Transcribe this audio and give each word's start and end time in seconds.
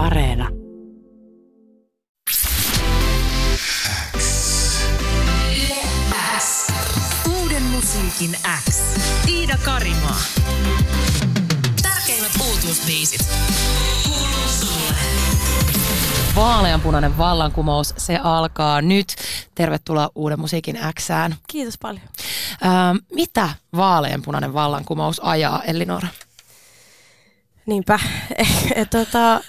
Areena. 0.00 0.48
Uuden 7.40 7.62
musiikin 7.62 8.36
X. 8.68 8.80
Tiina 9.26 9.56
Karimaa. 9.64 10.20
Tärkeimmät 11.82 12.32
uutuusbiisit. 12.48 13.28
Kuuluu 14.04 14.48
sulle. 14.60 14.94
Vaaleanpunainen 16.36 17.18
vallankumous, 17.18 17.94
se 17.96 18.16
alkaa 18.22 18.82
nyt. 18.82 19.16
Tervetuloa 19.54 20.10
Uuden 20.14 20.40
musiikin 20.40 20.78
Xään. 21.00 21.34
Kiitos 21.46 21.78
paljon. 21.78 22.04
Ähm, 22.64 22.96
mitä 23.14 23.48
vaaleanpunainen 23.76 24.54
vallankumous 24.54 25.20
ajaa, 25.24 25.62
Elinora? 25.62 26.08
Niinpä. 27.66 27.98
Et, 28.74 28.90
tota, 28.90 29.40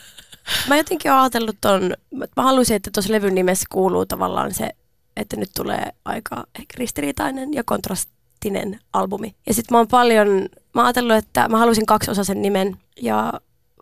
mä 0.68 0.78
jotenkin 0.78 1.12
oon 1.12 1.22
ajatellut 1.22 1.58
ton, 1.62 1.94
mä 2.12 2.44
haluaisin, 2.44 2.76
että 2.76 2.92
tuossa 2.94 3.14
levyn 3.14 3.36
nimessä 3.36 3.66
kuuluu 3.70 4.06
tavallaan 4.06 4.54
se, 4.54 4.70
että 5.18 5.38
nyt 5.38 5.50
tulee 5.56 5.92
aika 6.06 6.44
ristiriitainen 6.78 7.54
ja 7.54 7.64
kontrastinen 7.64 8.80
albumi. 8.94 9.36
Ja 9.48 9.54
sitten 9.54 9.76
mä 9.76 9.78
oon 9.78 9.88
paljon, 9.88 10.28
mä 10.74 10.82
oon 10.82 10.86
ajatellut, 10.86 11.16
että 11.16 11.50
mä 11.50 11.58
haluaisin 11.58 11.86
kaksiosaisen 11.86 12.42
nimen 12.42 12.78
ja 13.02 13.34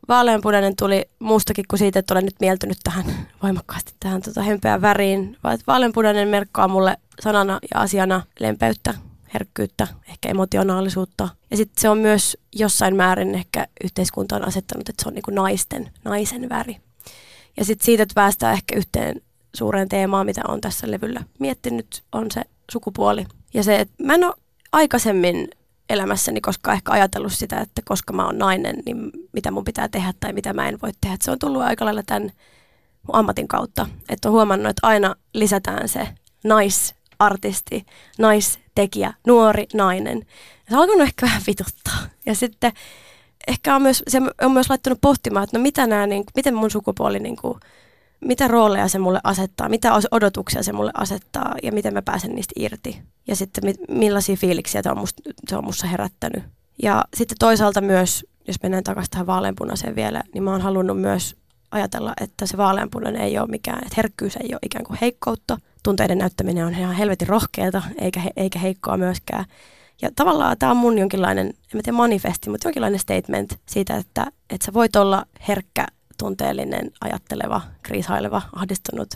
vaaleanpunainen 0.09 0.75
tuli 0.75 1.09
muustakin 1.19 1.65
kuin 1.67 1.79
siitä, 1.79 1.99
että 1.99 2.13
olen 2.13 2.25
nyt 2.25 2.35
mieltynyt 2.39 2.77
tähän 2.83 3.05
voimakkaasti 3.43 3.93
tähän 3.99 4.21
tota 4.21 4.41
hempeään 4.41 4.81
väriin. 4.81 5.37
Vaaleanpunainen 5.67 6.27
merkkaa 6.27 6.67
mulle 6.67 6.97
sanana 7.21 7.59
ja 7.73 7.81
asiana 7.81 8.23
lempeyttä, 8.39 8.93
herkkyyttä, 9.33 9.87
ehkä 10.09 10.29
emotionaalisuutta. 10.29 11.29
Ja 11.51 11.57
sitten 11.57 11.81
se 11.81 11.89
on 11.89 11.97
myös 11.97 12.37
jossain 12.55 12.95
määrin 12.95 13.35
ehkä 13.35 13.67
yhteiskunta 13.83 14.35
on 14.35 14.47
asettanut, 14.47 14.89
että 14.89 15.03
se 15.03 15.09
on 15.09 15.15
niinku 15.15 15.31
naisten, 15.31 15.91
naisen 16.05 16.49
väri. 16.49 16.77
Ja 17.57 17.65
sitten 17.65 17.85
siitä, 17.85 18.03
että 18.03 18.15
päästään 18.15 18.53
ehkä 18.53 18.75
yhteen 18.75 19.21
suureen 19.55 19.89
teemaan, 19.89 20.25
mitä 20.25 20.41
on 20.47 20.61
tässä 20.61 20.91
levyllä 20.91 21.23
miettinyt, 21.39 22.03
on 22.11 22.31
se 22.31 22.41
sukupuoli. 22.71 23.25
Ja 23.53 23.63
se, 23.63 23.79
että 23.79 24.03
mä 24.03 24.15
en 24.15 24.23
ole 24.23 24.33
aikaisemmin 24.71 25.49
elämässäni 25.89 26.41
koskaan 26.41 26.75
ehkä 26.75 26.91
ajatellut 26.91 27.33
sitä, 27.33 27.59
että 27.59 27.81
koska 27.85 28.13
mä 28.13 28.25
oon 28.25 28.37
nainen, 28.37 28.75
niin 28.85 29.11
mitä 29.33 29.51
mun 29.51 29.63
pitää 29.63 29.87
tehdä 29.87 30.13
tai 30.19 30.33
mitä 30.33 30.53
mä 30.53 30.69
en 30.69 30.79
voi 30.81 30.91
tehdä. 31.01 31.15
Et 31.15 31.21
se 31.21 31.31
on 31.31 31.39
tullut 31.39 31.61
aika 31.61 31.85
lailla 31.85 32.03
tämän 32.03 32.31
mun 33.07 33.15
ammatin 33.15 33.47
kautta. 33.47 33.87
Että 34.09 34.29
on 34.29 34.33
huomannut, 34.33 34.69
että 34.69 34.87
aina 34.87 35.15
lisätään 35.33 35.89
se 35.89 36.07
naisartisti, 37.19 37.85
naistekijä, 38.17 39.13
nuori 39.27 39.67
nainen. 39.73 40.17
Ja 40.17 40.69
se 40.69 40.75
on 40.75 40.81
alkanut 40.81 41.01
ehkä 41.01 41.25
vähän 41.25 41.41
vituttaa. 41.47 41.99
Ja 42.25 42.35
sitten 42.35 42.71
ehkä 43.47 43.75
on 43.75 43.81
myös, 43.81 44.03
se 44.07 44.21
on 44.41 44.51
myös 44.51 44.69
laittanut 44.69 45.01
pohtimaan, 45.01 45.43
että 45.43 45.57
no 45.57 45.61
mitä 45.61 45.87
nämä, 45.87 46.07
niin, 46.07 46.23
miten 46.35 46.55
mun 46.55 46.71
sukupuoli, 46.71 47.19
niin 47.19 47.35
kuin, 47.35 47.59
mitä 48.25 48.47
rooleja 48.47 48.87
se 48.87 48.99
mulle 48.99 49.19
asettaa, 49.23 49.69
mitä 49.69 49.91
odotuksia 50.11 50.63
se 50.63 50.73
mulle 50.73 50.91
asettaa 50.93 51.55
ja 51.63 51.71
miten 51.71 51.93
mä 51.93 52.01
pääsen 52.01 52.35
niistä 52.35 52.53
irti. 52.55 53.01
Ja 53.27 53.35
sitten 53.35 53.73
millaisia 53.89 54.35
fiiliksiä 54.35 54.81
se 54.83 54.91
on, 54.91 54.97
musta, 54.97 55.21
se 55.47 55.57
on 55.57 55.65
musta 55.65 55.87
herättänyt. 55.87 56.43
Ja 56.83 57.03
sitten 57.13 57.37
toisaalta 57.39 57.81
myös, 57.81 58.25
jos 58.47 58.57
mennään 58.63 58.83
takaisin 58.83 59.11
tähän 59.11 59.27
vaaleanpunaiseen 59.27 59.95
vielä, 59.95 60.23
niin 60.33 60.43
mä 60.43 60.51
oon 60.51 60.61
halunnut 60.61 61.01
myös 61.01 61.35
ajatella, 61.71 62.13
että 62.21 62.45
se 62.45 62.57
vaaleanpunainen 62.57 63.21
ei 63.21 63.39
ole 63.39 63.47
mikään, 63.47 63.79
että 63.79 63.93
herkkyys 63.97 64.35
ei 64.35 64.49
ole 64.51 64.59
ikään 64.61 64.85
kuin 64.85 64.97
heikkoutta. 65.01 65.57
Tunteiden 65.83 66.17
näyttäminen 66.17 66.65
on 66.65 66.73
ihan 66.73 66.95
helvetin 66.95 67.27
rohkeata, 67.27 67.81
eikä, 67.97 68.21
eikä 68.35 68.59
heikkoa 68.59 68.97
myöskään. 68.97 69.45
Ja 70.01 70.09
tavallaan 70.15 70.57
tämä 70.57 70.71
on 70.71 70.77
mun 70.77 70.97
jonkinlainen, 70.97 71.47
en 71.47 71.53
mä 71.73 71.81
tiedä 71.83 71.97
manifesti, 71.97 72.49
mutta 72.49 72.67
jonkinlainen 72.67 72.99
statement 72.99 73.59
siitä, 73.65 73.95
että, 73.95 74.25
että 74.49 74.65
sä 74.65 74.73
voit 74.73 74.95
olla 74.95 75.25
herkkä, 75.47 75.87
tunteellinen, 76.17 76.91
ajatteleva, 77.01 77.61
kriisaileva, 77.83 78.41
ahdistunut, 78.55 79.09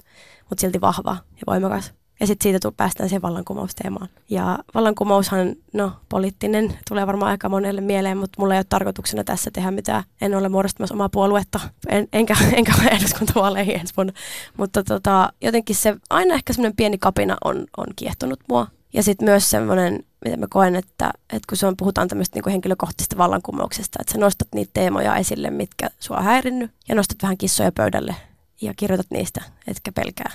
mutta 0.50 0.62
silti 0.62 0.82
vahva 0.82 1.18
ja 1.32 1.44
voimakas. 1.48 1.94
Ja 2.20 2.28
sitten 2.28 2.44
siitä 2.44 2.72
päästään 2.78 3.10
siihen 3.10 3.22
vallankumousteemaan. 3.22 4.10
Ja 4.30 4.60
vallankumoushan, 4.74 5.56
no 5.74 5.92
poliittinen, 6.10 6.78
tulee 6.90 7.08
varmaan 7.08 7.30
aika 7.30 7.50
monelle 7.50 7.82
mieleen, 7.82 8.18
mutta 8.18 8.42
mulla 8.42 8.54
ei 8.54 8.58
ole 8.58 8.66
tarkoituksena 8.70 9.24
tässä 9.24 9.52
tehdä 9.52 9.72
mitään. 9.72 10.04
En 10.22 10.36
ole 10.36 10.50
muodostamassa 10.50 10.96
omaa 10.96 11.10
puoluetta, 11.10 11.60
en, 11.90 12.08
enkä, 12.14 12.36
enkä 12.58 12.74
ole 12.82 12.90
eduskuntavaaleihin 12.90 13.80
ensi 13.80 13.94
vuonna. 13.98 14.14
Mutta 14.58 14.84
tota, 14.84 15.34
jotenkin 15.42 15.76
se 15.76 15.96
aina 16.10 16.36
ehkä 16.36 16.54
semmoinen 16.54 16.76
pieni 16.76 16.98
kapina 16.98 17.38
on, 17.44 17.66
on 17.78 17.86
kiehtonut 17.96 18.40
mua. 18.50 18.68
Ja 18.94 19.04
sitten 19.04 19.26
myös 19.26 19.50
semmoinen, 19.50 20.04
mitä 20.26 20.38
mä 20.38 20.48
koen, 20.50 20.76
että, 20.76 21.12
että 21.24 21.48
kun 21.50 21.58
se 21.58 21.68
on, 21.68 21.78
puhutaan 21.78 22.08
tämmöistä 22.08 22.40
niin 22.40 22.52
henkilökohtaisesta 22.52 23.18
vallankumouksesta, 23.18 24.00
että 24.02 24.14
sä 24.14 24.20
nostat 24.20 24.48
niitä 24.56 24.72
teemoja 24.74 25.16
esille, 25.16 25.50
mitkä 25.50 25.90
sua 26.00 26.18
on 26.18 26.24
häirinnyt, 26.24 26.72
ja 26.90 26.96
nostat 26.96 27.18
vähän 27.22 27.38
kissoja 27.38 27.72
pöydälle 27.72 28.16
ja 28.62 28.74
kirjoitat 28.78 29.08
niistä, 29.10 29.42
etkä 29.68 29.92
pelkää. 29.92 30.32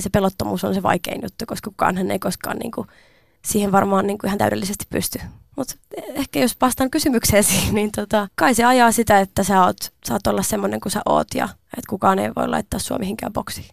Ja 0.00 0.02
se 0.02 0.10
pelottomuus 0.10 0.64
on 0.64 0.74
se 0.74 0.82
vaikein 0.82 1.20
juttu, 1.22 1.46
koska 1.46 1.70
kukaan 1.70 2.10
ei 2.10 2.18
koskaan 2.18 2.58
niin 2.58 2.72
kuin, 2.72 2.86
siihen 3.44 3.72
varmaan 3.72 4.06
niin 4.06 4.18
kuin 4.18 4.28
ihan 4.28 4.38
täydellisesti 4.38 4.84
pysty. 4.90 5.18
Mutta 5.56 5.74
ehkä 6.14 6.40
jos 6.40 6.56
vastaan 6.60 6.90
kysymykseesi, 6.90 7.54
niin 7.72 7.92
tota, 7.92 8.28
kai 8.34 8.54
se 8.54 8.64
ajaa 8.64 8.92
sitä, 8.92 9.20
että 9.20 9.42
sä 9.42 9.64
oot, 9.64 9.76
saat 10.04 10.26
olla 10.26 10.42
semmoinen 10.42 10.80
kuin 10.80 10.92
sä 10.92 11.02
oot 11.06 11.26
ja 11.34 11.44
että 11.44 11.88
kukaan 11.88 12.18
ei 12.18 12.30
voi 12.36 12.48
laittaa 12.48 12.80
sua 12.80 12.98
mihinkään 12.98 13.32
boksiin. 13.32 13.66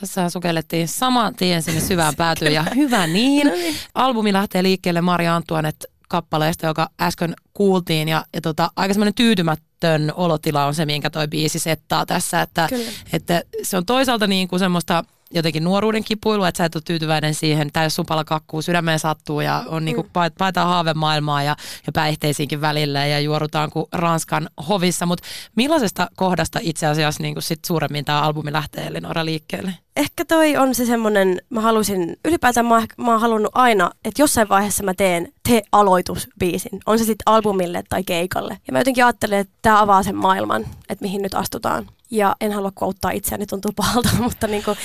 Tässä 0.00 0.30
sukellettiin 0.30 0.88
saman 0.88 1.34
tien 1.34 1.62
sinne 1.62 1.80
syvään 1.80 2.14
päätyyn 2.16 2.52
ja 2.52 2.64
hyvä 2.74 3.06
niin. 3.06 3.46
No 3.50 3.52
niin. 3.52 3.76
Albumi 3.94 4.32
lähtee 4.32 4.62
liikkeelle 4.62 5.00
Maria 5.00 5.36
Antuanet 5.36 5.86
kappaleesta, 6.08 6.66
joka 6.66 6.90
äsken 7.00 7.34
kuultiin 7.54 8.08
ja, 8.08 8.24
ja 8.34 8.40
tota, 8.40 8.70
aika 8.76 8.94
semmoinen 8.94 9.14
tyytymätön 9.14 10.12
olotila 10.16 10.66
on 10.66 10.74
se, 10.74 10.86
minkä 10.86 11.10
toi 11.10 11.28
biisi 11.28 11.58
settaa 11.58 12.06
tässä, 12.06 12.42
että, 12.42 12.68
että 13.12 13.42
se 13.62 13.76
on 13.76 13.86
toisaalta 13.86 14.26
niin 14.26 14.48
kuin 14.48 14.60
semmoista 14.60 15.04
jotenkin 15.30 15.64
nuoruuden 15.64 16.04
kipuilu, 16.04 16.44
että 16.44 16.58
sä 16.58 16.64
et 16.64 16.74
ole 16.74 16.82
tyytyväinen 16.86 17.34
siihen, 17.34 17.72
tai 17.72 17.84
jos 17.84 17.94
sun 17.94 18.06
pala 18.06 18.24
kakkuu, 18.24 18.62
sydämeen 18.62 18.98
sattuu 18.98 19.40
ja 19.40 19.64
on 19.68 19.84
niinku 19.84 20.02
mm. 20.02 20.10
paetaan 20.38 20.68
haavemaailmaa 20.68 21.42
ja, 21.42 21.56
ja 21.86 21.92
päihteisiinkin 21.92 22.60
välillä 22.60 23.06
ja 23.06 23.20
juorutaan 23.20 23.70
kuin 23.70 23.86
Ranskan 23.92 24.48
hovissa, 24.68 25.06
mutta 25.06 25.24
millaisesta 25.56 26.08
kohdasta 26.16 26.58
itse 26.62 26.86
asiassa 26.86 27.22
niinku 27.22 27.40
sit 27.40 27.64
suuremmin 27.66 28.04
tämä 28.04 28.22
albumi 28.22 28.52
lähtee 28.52 28.86
Elinora 28.86 29.24
liikkeelle? 29.24 29.74
Ehkä 29.96 30.24
toi 30.24 30.56
on 30.56 30.74
se 30.74 30.86
semmoinen, 30.86 31.40
mä 31.50 31.60
halusin, 31.60 32.16
ylipäätään 32.24 32.66
mä, 32.66 32.86
mä 32.96 33.10
oon 33.10 33.20
halunnut 33.20 33.52
aina, 33.54 33.90
että 34.04 34.22
jossain 34.22 34.48
vaiheessa 34.48 34.84
mä 34.84 34.94
teen 34.94 35.32
te-aloitusbiisin, 35.48 36.80
on 36.86 36.98
se 36.98 37.04
sitten 37.04 37.22
albumille 37.26 37.82
tai 37.88 38.04
keikalle. 38.04 38.58
Ja 38.66 38.72
mä 38.72 38.78
jotenkin 38.78 39.04
ajattelen, 39.04 39.38
että 39.38 39.54
tämä 39.62 39.80
avaa 39.80 40.02
sen 40.02 40.16
maailman, 40.16 40.66
että 40.88 41.04
mihin 41.04 41.22
nyt 41.22 41.34
astutaan 41.34 41.86
ja 42.10 42.36
en 42.40 42.52
halua 42.52 42.72
kouttaa 42.74 43.10
itseäni, 43.10 43.46
tuntuu 43.46 43.72
pahalta, 43.76 44.08
mutta 44.22 44.46
niin 44.46 44.64
kuin 44.64 44.76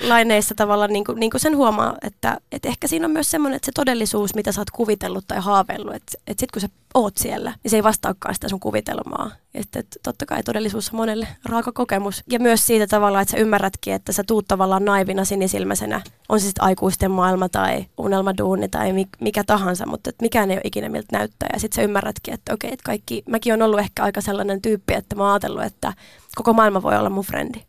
laineissa 0.00 0.54
tavallaan 0.54 0.92
niin 0.92 1.04
kuin, 1.04 1.20
niin 1.20 1.30
kuin 1.30 1.40
sen 1.40 1.56
huomaa, 1.56 1.96
että, 2.02 2.38
että 2.52 2.68
ehkä 2.68 2.88
siinä 2.88 3.06
on 3.06 3.12
myös 3.12 3.30
semmoinen, 3.30 3.56
että 3.56 3.66
se 3.66 3.72
todellisuus, 3.72 4.34
mitä 4.34 4.52
sä 4.52 4.60
oot 4.60 4.70
kuvitellut 4.70 5.24
tai 5.28 5.38
haaveillut, 5.38 5.94
että, 5.94 6.12
että 6.26 6.40
sitten 6.40 6.48
kun 6.52 6.60
sä 6.60 6.68
oot 6.96 7.16
siellä, 7.16 7.54
niin 7.62 7.70
se 7.70 7.76
ei 7.76 7.82
vastaakaan 7.82 8.34
sitä 8.34 8.48
sun 8.48 8.60
kuvitelmaa. 8.60 9.30
Että 9.54 9.82
totta 10.02 10.26
kai 10.26 10.42
todellisuus 10.42 10.90
on 10.90 10.96
monelle 10.96 11.28
raaka 11.44 11.72
kokemus. 11.72 12.24
Ja 12.30 12.40
myös 12.40 12.66
siitä 12.66 12.86
tavalla, 12.86 13.20
että 13.20 13.32
sä 13.32 13.36
ymmärrätkin, 13.36 13.94
että 13.94 14.12
sä 14.12 14.24
tuut 14.26 14.44
tavallaan 14.48 14.84
naivina 14.84 15.24
sinisilmäisenä, 15.24 16.00
on 16.28 16.40
se 16.40 16.46
sitten 16.46 16.64
aikuisten 16.64 17.10
maailma 17.10 17.48
tai 17.48 17.86
unelmaduuni 17.98 18.68
tai 18.68 18.92
mikä 19.20 19.44
tahansa, 19.44 19.86
mutta 19.86 20.10
että 20.10 20.24
mikään 20.24 20.50
ei 20.50 20.56
ole 20.56 20.62
ikinä 20.64 20.88
miltä 20.88 21.08
näyttää. 21.12 21.48
Ja 21.52 21.60
sitten 21.60 21.76
sä 21.76 21.82
ymmärrätkin, 21.82 22.34
että 22.34 22.54
okei, 22.54 22.72
että 22.72 22.84
kaikki, 22.84 23.22
mäkin 23.28 23.54
on 23.54 23.62
ollut 23.62 23.80
ehkä 23.80 24.02
aika 24.02 24.20
sellainen 24.20 24.62
tyyppi, 24.62 24.94
että 24.94 25.16
mä 25.16 25.22
oon 25.22 25.32
ajatellut, 25.32 25.64
että 25.64 25.92
koko 26.34 26.52
maailma 26.52 26.82
voi 26.82 26.96
olla 26.96 27.10
mun 27.10 27.24
frendi. 27.24 27.62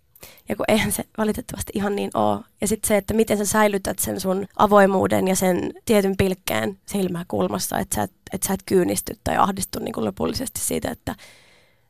Ja 0.50 0.56
kun 0.56 0.66
eihän 0.68 0.92
se 0.92 1.04
valitettavasti 1.18 1.72
ihan 1.76 1.96
niin 1.96 2.12
ole. 2.14 2.40
Ja 2.62 2.68
sitten 2.68 2.88
se, 2.88 2.98
että 2.98 3.14
miten 3.14 3.38
sä 3.38 3.46
säilytät 3.46 4.00
sen 4.00 4.20
sun 4.20 4.48
avoimuuden 4.58 5.28
ja 5.28 5.36
sen 5.36 5.74
tietyn 5.86 6.18
pilkkeen 6.18 6.78
silmäkulmassa, 6.86 7.80
että 7.80 7.96
sä 7.96 8.04
et, 8.04 8.12
että 8.34 8.48
sä 8.48 8.54
et 8.54 8.64
kyynisty 8.66 9.18
tai 9.24 9.38
ahdistu 9.38 9.80
niin 9.80 9.94
lopullisesti 9.98 10.62
siitä, 10.62 10.92
että, 10.92 11.12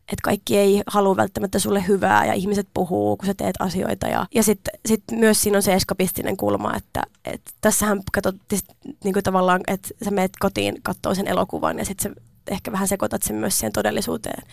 että 0.01 0.21
kaikki 0.23 0.57
ei 0.57 0.83
halua 0.88 1.15
välttämättä 1.15 1.59
sulle 1.59 1.88
hyvää 1.88 2.25
ja 2.25 2.33
ihmiset 2.33 2.68
puhuu, 2.74 3.18
kun 3.18 3.25
sä 3.25 3.33
teet 3.33 3.56
asioita. 3.59 4.07
Ja, 4.07 4.25
ja 4.35 4.44
sitten 4.44 4.79
sit 4.85 5.03
myös 5.12 5.41
siinä 5.41 5.57
on 5.57 5.63
se 5.63 5.74
eskapistinen 5.74 6.38
kulma, 6.38 6.75
että, 6.75 7.03
että 7.25 7.51
tässähän 7.62 8.01
katsot 8.12 8.35
niin 9.03 9.13
kuin 9.13 9.24
tavallaan, 9.24 9.62
että 9.68 9.89
sä 10.06 10.12
meet 10.12 10.31
kotiin 10.39 10.75
katsoa 10.83 11.15
sen 11.15 11.27
elokuvan 11.27 11.79
ja 11.79 11.85
sitten 11.85 12.15
ehkä 12.47 12.71
vähän 12.71 12.88
sekoitat 12.88 13.24
sen 13.24 13.35
myös 13.35 13.59
siihen 13.59 13.74
todellisuuteen 13.74 14.44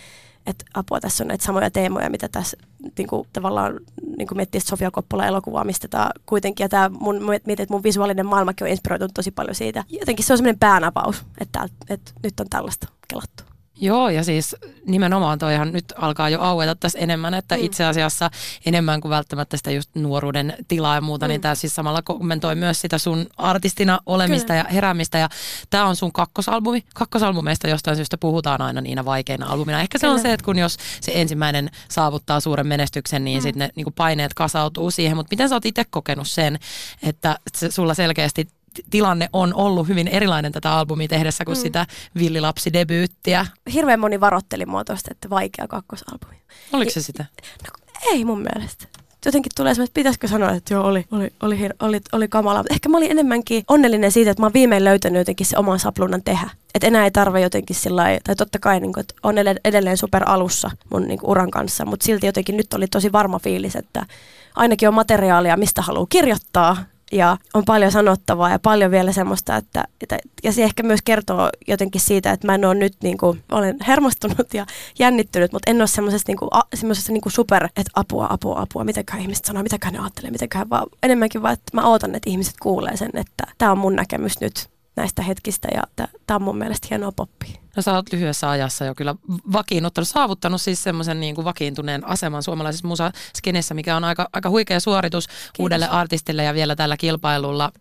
että 0.47 0.65
apua 0.75 1.01
tässä 1.01 1.25
on 1.25 1.29
näitä 1.29 1.45
samoja 1.45 1.71
teemoja, 1.71 2.11
mitä 2.11 2.29
tässä 2.29 2.57
niin 2.99 3.09
kuin, 3.09 3.29
tavallaan 3.33 3.81
niin 4.17 4.29
kuin 4.29 4.37
miettii 4.37 4.61
Sofia 4.61 4.91
Koppola 4.91 5.27
elokuvaa, 5.27 5.65
mistä 5.65 5.89
tämä 5.89 6.11
kuitenkin, 6.27 6.65
ja 6.65 6.69
tämä 6.69 6.91
mun, 7.01 7.23
mietin, 7.25 7.63
että 7.63 7.75
mun 7.75 7.83
visuaalinen 7.83 8.27
maailmakin 8.27 8.65
on 8.65 8.71
inspiroitunut 8.71 9.15
tosi 9.15 9.31
paljon 9.31 9.55
siitä. 9.55 9.85
Jotenkin 9.89 10.25
se 10.25 10.33
on 10.33 10.39
semmoinen 10.39 10.59
päänavaus, 10.59 11.25
että, 11.41 11.69
että 11.89 12.13
nyt 12.23 12.41
on 12.41 12.47
tällaista 12.51 12.89
kelattu. 13.09 13.54
Joo, 13.81 14.09
ja 14.09 14.25
siis 14.25 14.57
nimenomaan 14.87 15.39
toihan 15.39 15.73
nyt 15.73 15.85
alkaa 15.97 16.29
jo 16.29 16.41
aueta 16.41 16.75
tässä 16.75 16.99
enemmän, 16.99 17.35
että 17.35 17.57
mm. 17.57 17.65
itse 17.65 17.85
asiassa 17.85 18.31
enemmän 18.67 19.01
kuin 19.01 19.11
välttämättä 19.11 19.57
sitä 19.57 19.71
just 19.71 19.91
nuoruuden 19.95 20.57
tilaa 20.69 20.95
ja 20.95 21.01
muuta, 21.01 21.27
niin 21.27 21.31
mm. 21.31 21.35
niin 21.35 21.41
tämä 21.41 21.55
siis 21.55 21.75
samalla 21.75 22.03
kommentoi 22.03 22.55
myös 22.55 22.81
sitä 22.81 22.99
sun 22.99 23.27
artistina 23.37 24.01
olemista 24.07 24.47
Kyllä. 24.47 24.61
ja 24.61 24.65
heräämistä. 24.65 25.19
Ja 25.19 25.29
tämä 25.71 25.87
on 25.87 25.97
sun 25.97 26.13
kakkosalbumi. 26.13 26.85
Kakkosalbumeista 26.95 27.69
jostain 27.69 27.97
syystä 27.97 28.19
puhutaan 28.19 28.61
aina 28.61 28.81
niinä 28.81 29.05
vaikeina 29.05 29.47
albumina. 29.47 29.81
Ehkä 29.81 29.99
se 29.99 30.01
Kyllä. 30.01 30.15
on 30.15 30.21
se, 30.21 30.33
että 30.33 30.45
kun 30.45 30.59
jos 30.59 30.77
se 31.01 31.13
ensimmäinen 31.15 31.71
saavuttaa 31.91 32.41
suuren 32.41 32.67
menestyksen, 32.67 33.25
niin 33.25 33.39
mm. 33.39 33.43
sitten 33.43 33.59
ne 33.59 33.71
niin 33.77 33.93
paineet 33.97 34.35
kasautuu 34.35 34.91
siihen. 34.91 35.17
Mutta 35.17 35.33
miten 35.33 35.49
sä 35.49 35.55
oot 35.55 35.67
itse 35.67 35.85
kokenut 35.91 36.29
sen, 36.29 36.59
että 37.03 37.39
se 37.57 37.71
sulla 37.71 37.95
selkeästi 37.95 38.49
tilanne 38.91 39.29
on 39.33 39.55
ollut 39.55 39.89
hyvin 39.89 40.09
erilainen 40.09 40.53
tätä 40.53 40.73
albumia 40.73 41.09
tehdessä 41.09 41.45
kuin 41.45 41.59
mm. 41.59 41.63
sitä 41.63 41.87
villilapsidebyyttiä. 42.19 43.47
Hirveän 43.73 44.01
moni 44.01 44.21
varotteli 44.21 44.67
mua 44.67 44.85
tuosta, 44.85 45.09
että 45.11 45.31
vaikea 45.31 45.69
kakkosalbumi. 45.69 46.37
Oliko 46.73 46.91
se 46.91 47.03
sitä? 47.03 47.25
No, 47.63 47.95
ei 48.11 48.25
mun 48.25 48.43
mielestä 48.43 48.89
jotenkin 49.29 49.53
tulee 49.57 49.75
semmoinen, 49.75 49.89
että 49.89 49.95
pitäisikö 49.95 50.29
sanoa, 50.29 50.51
että 50.51 50.75
joo, 50.75 50.85
oli, 50.85 51.05
oli, 51.11 51.33
oli, 51.43 51.69
oli, 51.81 52.01
oli 52.13 52.29
kamala. 52.29 52.65
Ehkä 52.71 52.89
mä 52.89 52.97
olin 52.97 53.11
enemmänkin 53.11 53.65
onnellinen 53.69 54.13
siitä, 54.13 54.31
että 54.31 54.43
mä 54.43 54.47
oon 54.47 54.53
viimein 54.53 54.85
löytänyt 54.85 55.19
jotenkin 55.19 55.47
se 55.47 55.59
oman 55.59 55.79
sapluunan 55.79 56.23
tehdä. 56.23 56.51
Että 56.75 56.87
enää 56.87 57.05
ei 57.05 57.11
tarve 57.11 57.41
jotenkin 57.41 57.77
sillä 57.77 58.05
tai 58.25 58.37
totta 58.37 58.59
kai, 58.59 58.81
niin 58.81 58.93
kuin, 58.93 59.01
että 59.01 59.15
on 59.23 59.35
edelleen 59.65 59.97
super 59.97 60.23
alussa 60.27 60.71
mun 60.91 61.03
niin 61.03 61.19
kuin, 61.19 61.31
uran 61.31 61.51
kanssa, 61.51 61.85
mutta 61.85 62.07
silti 62.07 62.27
jotenkin 62.27 62.57
nyt 62.57 62.75
oli 62.75 62.87
tosi 62.87 63.13
varma 63.13 63.39
fiilis, 63.39 63.77
että 63.77 64.07
ainakin 64.55 64.89
on 64.89 64.95
materiaalia, 64.95 65.57
mistä 65.57 65.83
haluaa 65.83 66.07
kirjoittaa, 66.09 66.77
ja 67.13 67.37
on 67.55 67.65
paljon 67.65 67.93
sanottavaa 67.93 68.51
ja 68.51 68.59
paljon 68.59 68.91
vielä 68.91 69.13
semmoista, 69.13 69.57
että, 69.57 69.85
että 70.01 70.19
ja 70.45 70.53
se 70.53 70.63
ehkä 70.63 70.83
myös 70.83 71.01
kertoo 71.05 71.51
jotenkin 71.69 72.01
siitä, 72.01 72.33
että 72.33 72.47
mä 72.47 72.55
en 72.55 72.65
ole 72.65 72.75
nyt 72.75 72.95
niin 73.03 73.19
kuin, 73.19 73.43
olen 73.53 73.77
hermostunut 73.87 74.55
ja 74.55 74.67
jännittynyt, 74.99 75.53
mutta 75.53 75.71
en 75.71 75.81
ole 75.81 75.87
semmoisessa 75.87 76.25
niin 76.29 76.37
kuin, 76.37 76.49
semmoisessa 76.75 77.13
niin 77.13 77.21
kuin 77.21 77.33
super, 77.33 77.65
että 77.65 77.93
apua, 77.95 78.27
apua, 78.31 78.61
apua, 78.61 78.85
mitäköhän 78.85 79.23
ihmiset 79.23 79.45
sanoo, 79.45 79.63
mitäköhän 79.63 79.95
ne 79.95 80.01
ajattelee, 80.01 80.31
mitäköhän 80.31 80.71
vaan 80.71 80.87
enemmänkin 81.03 81.43
vaan, 81.43 81.55
että 81.55 81.71
mä 81.73 81.87
ootan, 81.87 82.15
että 82.15 82.31
ihmiset 82.31 82.55
kuulee 82.63 82.97
sen, 82.97 83.11
että 83.15 83.45
tämä 83.59 83.73
on 83.73 83.79
mun 83.79 83.97
näkemys 83.97 84.41
nyt 84.41 84.74
näistä 84.97 85.23
hetkistä 85.23 85.69
ja 85.75 85.83
tämä 86.27 86.37
on 86.37 86.43
mun 86.43 86.59
mielestä 86.59 86.87
hienoa 86.91 87.13
poppia. 87.13 87.61
No 87.77 87.83
sä 87.83 87.93
oot 87.93 88.13
lyhyessä 88.13 88.51
ajassa 88.51 88.85
jo 88.85 88.95
kyllä 88.95 89.15
vakiinnuttanut, 89.53 90.09
saavuttanut 90.09 90.61
siis 90.61 90.83
semmoisen 90.83 91.21
niin 91.21 91.35
kuin 91.35 91.45
vakiintuneen 91.45 92.09
aseman 92.09 92.43
suomalaisessa 92.43 92.89
musaskenessä, 92.89 93.75
mikä 93.75 93.97
on 93.97 94.05
aika, 94.05 94.29
aika 94.33 94.51
huikea 94.51 94.81
suoritus 94.81 95.27
Kiitos. 95.27 95.53
uudelle 95.59 95.89
artistille 95.89 96.45
ja 96.45 96.55
vielä 96.55 96.77
tällä 96.77 96.97
kilpailulla 96.97 97.73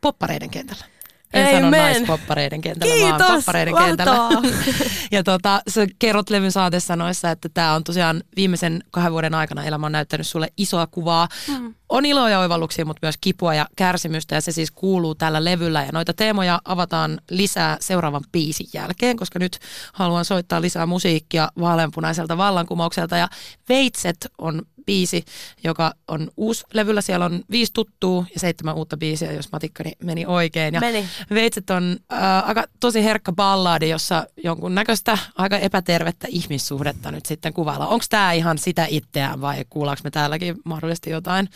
poppareiden 0.00 0.50
kentällä. 0.50 0.84
En 1.32 1.46
Amen. 1.46 1.56
sano 1.56 1.70
naispoppareiden 1.70 2.60
kentällä, 2.60 2.94
Kiitos, 2.94 3.18
vaan 3.18 3.36
poppareiden 3.36 3.74
kentällä. 3.76 4.28
ja 5.12 5.22
tota, 5.22 5.62
sä 5.68 5.86
kerrot 5.98 6.30
levyn 6.30 6.52
saatesanoissa, 6.52 7.30
että 7.30 7.48
tämä 7.54 7.74
on 7.74 7.84
tosiaan 7.84 8.22
viimeisen 8.36 8.82
kahden 8.90 9.12
vuoden 9.12 9.34
aikana 9.34 9.64
elämä 9.64 9.86
on 9.86 9.92
näyttänyt 9.92 10.26
sulle 10.26 10.48
isoa 10.56 10.86
kuvaa. 10.86 11.28
Mm. 11.48 11.74
On 11.88 12.06
iloa 12.06 12.30
ja 12.30 12.40
oivalluksia, 12.40 12.84
mutta 12.84 13.06
myös 13.06 13.16
kipua 13.20 13.54
ja 13.54 13.66
kärsimystä 13.76 14.34
ja 14.34 14.40
se 14.40 14.52
siis 14.52 14.70
kuuluu 14.70 15.14
tällä 15.14 15.44
levyllä. 15.44 15.84
Ja 15.84 15.92
noita 15.92 16.12
teemoja 16.14 16.60
avataan 16.64 17.20
lisää 17.30 17.76
seuraavan 17.80 18.24
biisin 18.32 18.66
jälkeen, 18.74 19.16
koska 19.16 19.38
nyt 19.38 19.58
haluan 19.92 20.24
soittaa 20.24 20.60
lisää 20.60 20.86
musiikkia 20.86 21.48
vaaleanpunaiselta 21.60 22.36
vallankumoukselta. 22.36 23.16
Ja 23.16 23.28
Veitset 23.68 24.26
on 24.38 24.62
biisi, 24.86 25.24
joka 25.64 25.94
on 26.08 26.30
uusi 26.36 26.64
levyllä. 26.74 27.00
Siellä 27.00 27.24
on 27.24 27.40
viisi 27.50 27.72
tuttua 27.72 28.26
ja 28.34 28.40
seitsemän 28.40 28.74
uutta 28.74 28.96
biisiä, 28.96 29.32
jos 29.32 29.52
matikkani 29.52 29.92
meni 30.04 30.26
oikein. 30.26 30.74
Ja 30.74 30.80
meni. 30.80 31.08
Veitset 31.30 31.70
on 31.70 31.96
äh, 32.12 32.48
aika 32.48 32.64
tosi 32.80 33.04
herkkä 33.04 33.32
ballaadi, 33.32 33.88
jossa 33.88 34.26
jonkun 34.44 34.74
näköistä 34.74 35.18
aika 35.36 35.58
epätervettä 35.58 36.28
ihmissuhdetta 36.30 37.10
nyt 37.12 37.26
sitten 37.26 37.52
kuvailla. 37.52 37.86
Onko 37.86 38.04
tämä 38.10 38.32
ihan 38.32 38.58
sitä 38.58 38.86
itseään 38.90 39.40
vai 39.40 39.64
kuullaanko 39.70 40.00
me 40.04 40.10
täälläkin 40.10 40.56
mahdollisesti 40.64 41.10
jotain 41.10 41.48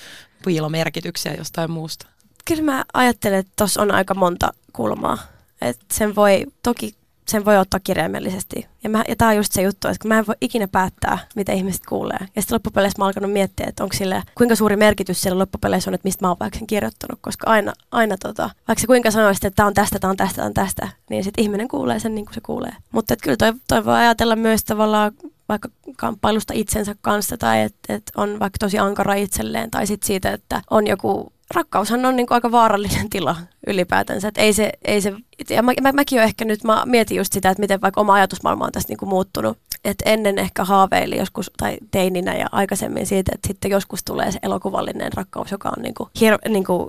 piilomerkityksiä 0.44 1.34
jostain 1.34 1.70
muusta? 1.70 2.06
Kyllä 2.44 2.62
mä 2.62 2.84
ajattelen, 2.94 3.38
että 3.38 3.52
tuossa 3.56 3.82
on 3.82 3.90
aika 3.90 4.14
monta 4.14 4.52
kulmaa. 4.72 5.18
Et 5.60 5.78
sen 5.92 6.16
voi 6.16 6.46
toki 6.62 6.94
sen 7.28 7.44
voi 7.44 7.58
ottaa 7.58 7.80
kirjaimellisesti. 7.80 8.66
Ja, 8.84 8.90
mä, 8.90 9.04
ja 9.08 9.16
tämä 9.16 9.30
on 9.30 9.36
just 9.36 9.52
se 9.52 9.62
juttu, 9.62 9.88
että 9.88 10.08
mä 10.08 10.18
en 10.18 10.26
voi 10.26 10.34
ikinä 10.40 10.68
päättää, 10.68 11.18
mitä 11.36 11.52
ihmiset 11.52 11.86
kuulee. 11.86 12.18
Ja 12.20 12.42
sitten 12.42 12.54
loppupeleissä 12.54 12.98
mä 12.98 13.04
oon 13.04 13.08
alkanut 13.08 13.32
miettiä, 13.32 13.66
että 13.68 13.82
onko 13.82 13.96
sille, 13.96 14.22
kuinka 14.34 14.56
suuri 14.56 14.76
merkitys 14.76 15.22
siellä 15.22 15.38
loppupeleissä 15.38 15.90
on, 15.90 15.94
että 15.94 16.06
mistä 16.06 16.24
mä 16.24 16.28
oon 16.28 16.36
vaikka 16.40 16.58
sen 16.58 16.66
kirjoittanut. 16.66 17.18
Koska 17.22 17.50
aina, 17.50 17.72
aina 17.92 18.16
tota, 18.16 18.50
vaikka 18.68 18.80
se 18.80 18.86
kuinka 18.86 19.10
sanoisit, 19.10 19.44
että 19.44 19.56
tämä 19.56 19.66
on 19.66 19.74
tästä, 19.74 19.98
tämä 19.98 20.10
on 20.10 20.16
tästä, 20.16 20.36
tämä 20.36 20.46
on 20.46 20.54
tästä, 20.54 20.88
niin 21.10 21.24
sitten 21.24 21.44
ihminen 21.44 21.68
kuulee 21.68 21.98
sen 21.98 22.14
niin 22.14 22.24
kuin 22.24 22.34
se 22.34 22.40
kuulee. 22.40 22.72
Mutta 22.92 23.16
kyllä 23.22 23.36
toi, 23.36 23.52
toi 23.68 23.84
voi 23.84 23.94
ajatella 23.94 24.36
myös 24.36 24.64
tavallaan 24.64 25.12
vaikka 25.48 25.68
kamppailusta 25.96 26.52
itsensä 26.56 26.94
kanssa 27.00 27.36
tai 27.36 27.62
että 27.62 27.94
et 27.94 28.02
on 28.16 28.40
vaikka 28.40 28.58
tosi 28.60 28.78
ankara 28.78 29.14
itselleen 29.14 29.70
tai 29.70 29.86
sitten 29.86 30.06
siitä, 30.06 30.30
että 30.32 30.62
on 30.70 30.86
joku 30.86 31.32
rakkaushan 31.54 32.04
on 32.04 32.16
niin 32.16 32.26
kuin 32.26 32.34
aika 32.34 32.52
vaarallinen 32.52 33.10
tila 33.10 33.36
ylipäätänsä. 33.66 34.28
Että 34.28 34.40
ei 34.40 34.52
se, 34.52 34.72
ei 34.84 35.00
se, 35.00 35.14
ja 35.50 35.62
mä, 35.62 35.72
mä, 35.82 35.92
mäkin 35.92 36.18
olen 36.18 36.28
ehkä 36.28 36.44
nyt, 36.44 36.64
mä 36.64 36.82
mietin 36.86 37.16
just 37.16 37.32
sitä, 37.32 37.50
että 37.50 37.60
miten 37.60 37.80
vaikka 37.80 38.00
oma 38.00 38.14
ajatusmaailma 38.14 38.64
on 38.64 38.72
tässä 38.72 38.88
niin 38.88 38.98
kuin 38.98 39.08
muuttunut. 39.08 39.58
Että 39.84 40.10
ennen 40.10 40.38
ehkä 40.38 40.64
haaveili 40.64 41.18
joskus, 41.18 41.50
tai 41.56 41.78
teininä 41.90 42.34
ja 42.34 42.46
aikaisemmin 42.52 43.06
siitä, 43.06 43.32
että 43.34 43.48
sitten 43.48 43.70
joskus 43.70 44.04
tulee 44.04 44.32
se 44.32 44.38
elokuvallinen 44.42 45.12
rakkaus, 45.12 45.50
joka 45.50 45.72
on 45.76 45.82
niin 45.82 45.94
kuin, 45.94 46.10
hir, 46.20 46.38
niin 46.48 46.64
kuin 46.64 46.88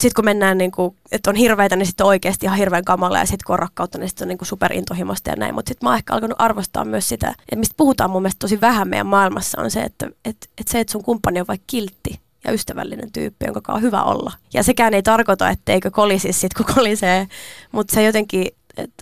sitten 0.00 0.14
kun 0.14 0.24
mennään, 0.24 0.58
niin 0.58 0.70
kuin, 0.70 0.96
että 1.12 1.30
on 1.30 1.36
hirveitä, 1.36 1.76
niin 1.76 1.86
sitten 1.86 2.06
oikeasti 2.06 2.46
ihan 2.46 2.58
hirveän 2.58 2.84
kamala 2.84 3.18
ja 3.18 3.26
sitten 3.26 3.44
kun 3.46 3.52
on 3.52 3.58
rakkautta, 3.58 3.98
niin 3.98 4.08
sitten 4.08 4.24
on 4.24 4.28
niin 4.28 4.38
kuin 4.38 4.48
superintohimoista 4.48 5.30
ja 5.30 5.36
näin. 5.36 5.54
Mutta 5.54 5.68
sitten 5.68 5.86
mä 5.86 5.90
oon 5.90 5.96
ehkä 5.96 6.12
alkanut 6.12 6.40
arvostaa 6.40 6.84
myös 6.84 7.08
sitä, 7.08 7.28
että 7.28 7.56
mistä 7.56 7.74
puhutaan 7.76 8.10
mun 8.10 8.22
mielestä 8.22 8.38
tosi 8.38 8.60
vähän 8.60 8.88
meidän 8.88 9.06
maailmassa 9.06 9.60
on 9.60 9.70
se, 9.70 9.82
että, 9.82 10.06
että, 10.06 10.46
että 10.58 10.72
se, 10.72 10.80
että 10.80 10.92
sun 10.92 11.04
kumppani 11.04 11.40
on 11.40 11.46
vaikka 11.46 11.64
kiltti, 11.66 12.20
ja 12.44 12.52
ystävällinen 12.52 13.12
tyyppi, 13.12 13.46
jonka 13.46 13.72
on 13.72 13.82
hyvä 13.82 14.02
olla. 14.02 14.32
Ja 14.54 14.62
sekään 14.62 14.94
ei 14.94 15.02
tarkoita, 15.02 15.50
etteikö 15.50 15.90
kolisi 15.90 16.32
sit, 16.32 16.54
kun 16.54 16.66
kolisee, 16.74 17.28
mutta 17.72 17.94
se 17.94 18.02
jotenkin 18.02 18.46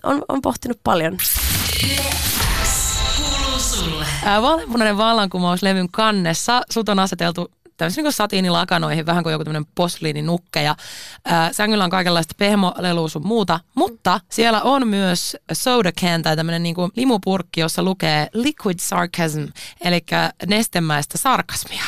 on, 0.03 0.23
on 0.29 0.43
pohtinut 0.43 0.81
paljon. 0.85 1.17
Vaaleanpunainen 4.43 4.97
vallankumous-levyn 4.97 5.89
kannessa 5.91 6.63
sut 6.71 6.89
on 6.89 6.99
aseteltu 6.99 7.51
tämmöisiin 7.83 8.05
niin 8.05 8.13
satiinilakanoihin, 8.13 9.07
vähän 9.07 9.23
kuin 9.23 9.33
joku 9.33 9.45
tämmöinen 9.45 9.71
posliininukke. 9.75 10.63
Ja, 10.63 10.77
ää, 11.25 11.53
sängyllä 11.53 11.85
on 11.85 11.91
kaikenlaista 11.91 12.35
pehmolelua 12.39 13.09
sun 13.09 13.27
muuta, 13.27 13.61
mutta 13.75 14.21
siellä 14.29 14.63
on 14.63 14.89
myös 14.89 15.37
soda 15.53 15.93
can 15.93 16.23
tai 16.23 16.37
tämmöinen 16.37 16.63
niin 16.63 16.77
limupurkki, 16.97 17.61
jossa 17.61 17.83
lukee 17.83 18.29
liquid 18.33 18.79
sarcasm, 18.79 19.45
eli 19.81 20.01
nestemäistä 20.47 21.19
sarkasmia. 21.19 21.85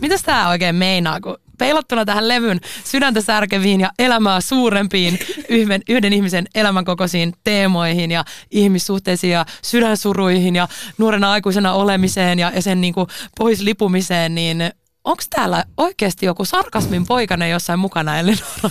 Mitäs 0.00 0.22
tämä 0.22 0.48
oikein 0.48 0.74
meinaa, 0.74 1.20
kun 1.20 1.38
peilattuna 1.58 2.04
tähän 2.04 2.28
levyn 2.28 2.60
sydäntä 2.84 3.20
särkeviin 3.20 3.80
ja 3.80 3.90
elämää 3.98 4.40
suurempiin 4.40 5.18
yhden, 5.48 5.82
yhden 5.88 6.12
ihmisen 6.12 6.46
elämän 6.54 6.84
kokoisiin 6.84 7.32
teemoihin 7.44 8.10
ja 8.10 8.24
ihmissuhteisiin 8.50 9.32
ja 9.32 9.46
sydänsuruihin 9.62 10.56
ja 10.56 10.68
nuorena 10.98 11.32
aikuisena 11.32 11.72
olemiseen 11.72 12.38
ja, 12.38 12.52
ja 12.54 12.62
sen 12.62 12.80
niin 12.80 12.94
kuin 12.94 13.06
pois 13.38 13.60
lipumiseen, 13.60 14.34
niin 14.34 14.70
onko 15.04 15.22
täällä 15.30 15.64
oikeasti 15.76 16.26
joku 16.26 16.44
sarkasmin 16.44 17.06
poikane 17.06 17.48
jossain 17.48 17.78
mukana, 17.78 18.18
Elinora? 18.18 18.70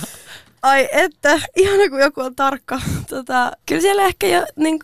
Ai 0.61 0.89
että, 0.91 1.41
ihana 1.55 1.89
kun 1.89 1.99
joku 1.99 2.21
on 2.21 2.35
tarkka. 2.35 2.81
Tota, 3.09 3.51
kyllä 3.65 3.81
siellä 3.81 4.05
ehkä 4.05 4.27
jo, 4.27 4.45
niin, 4.55 4.79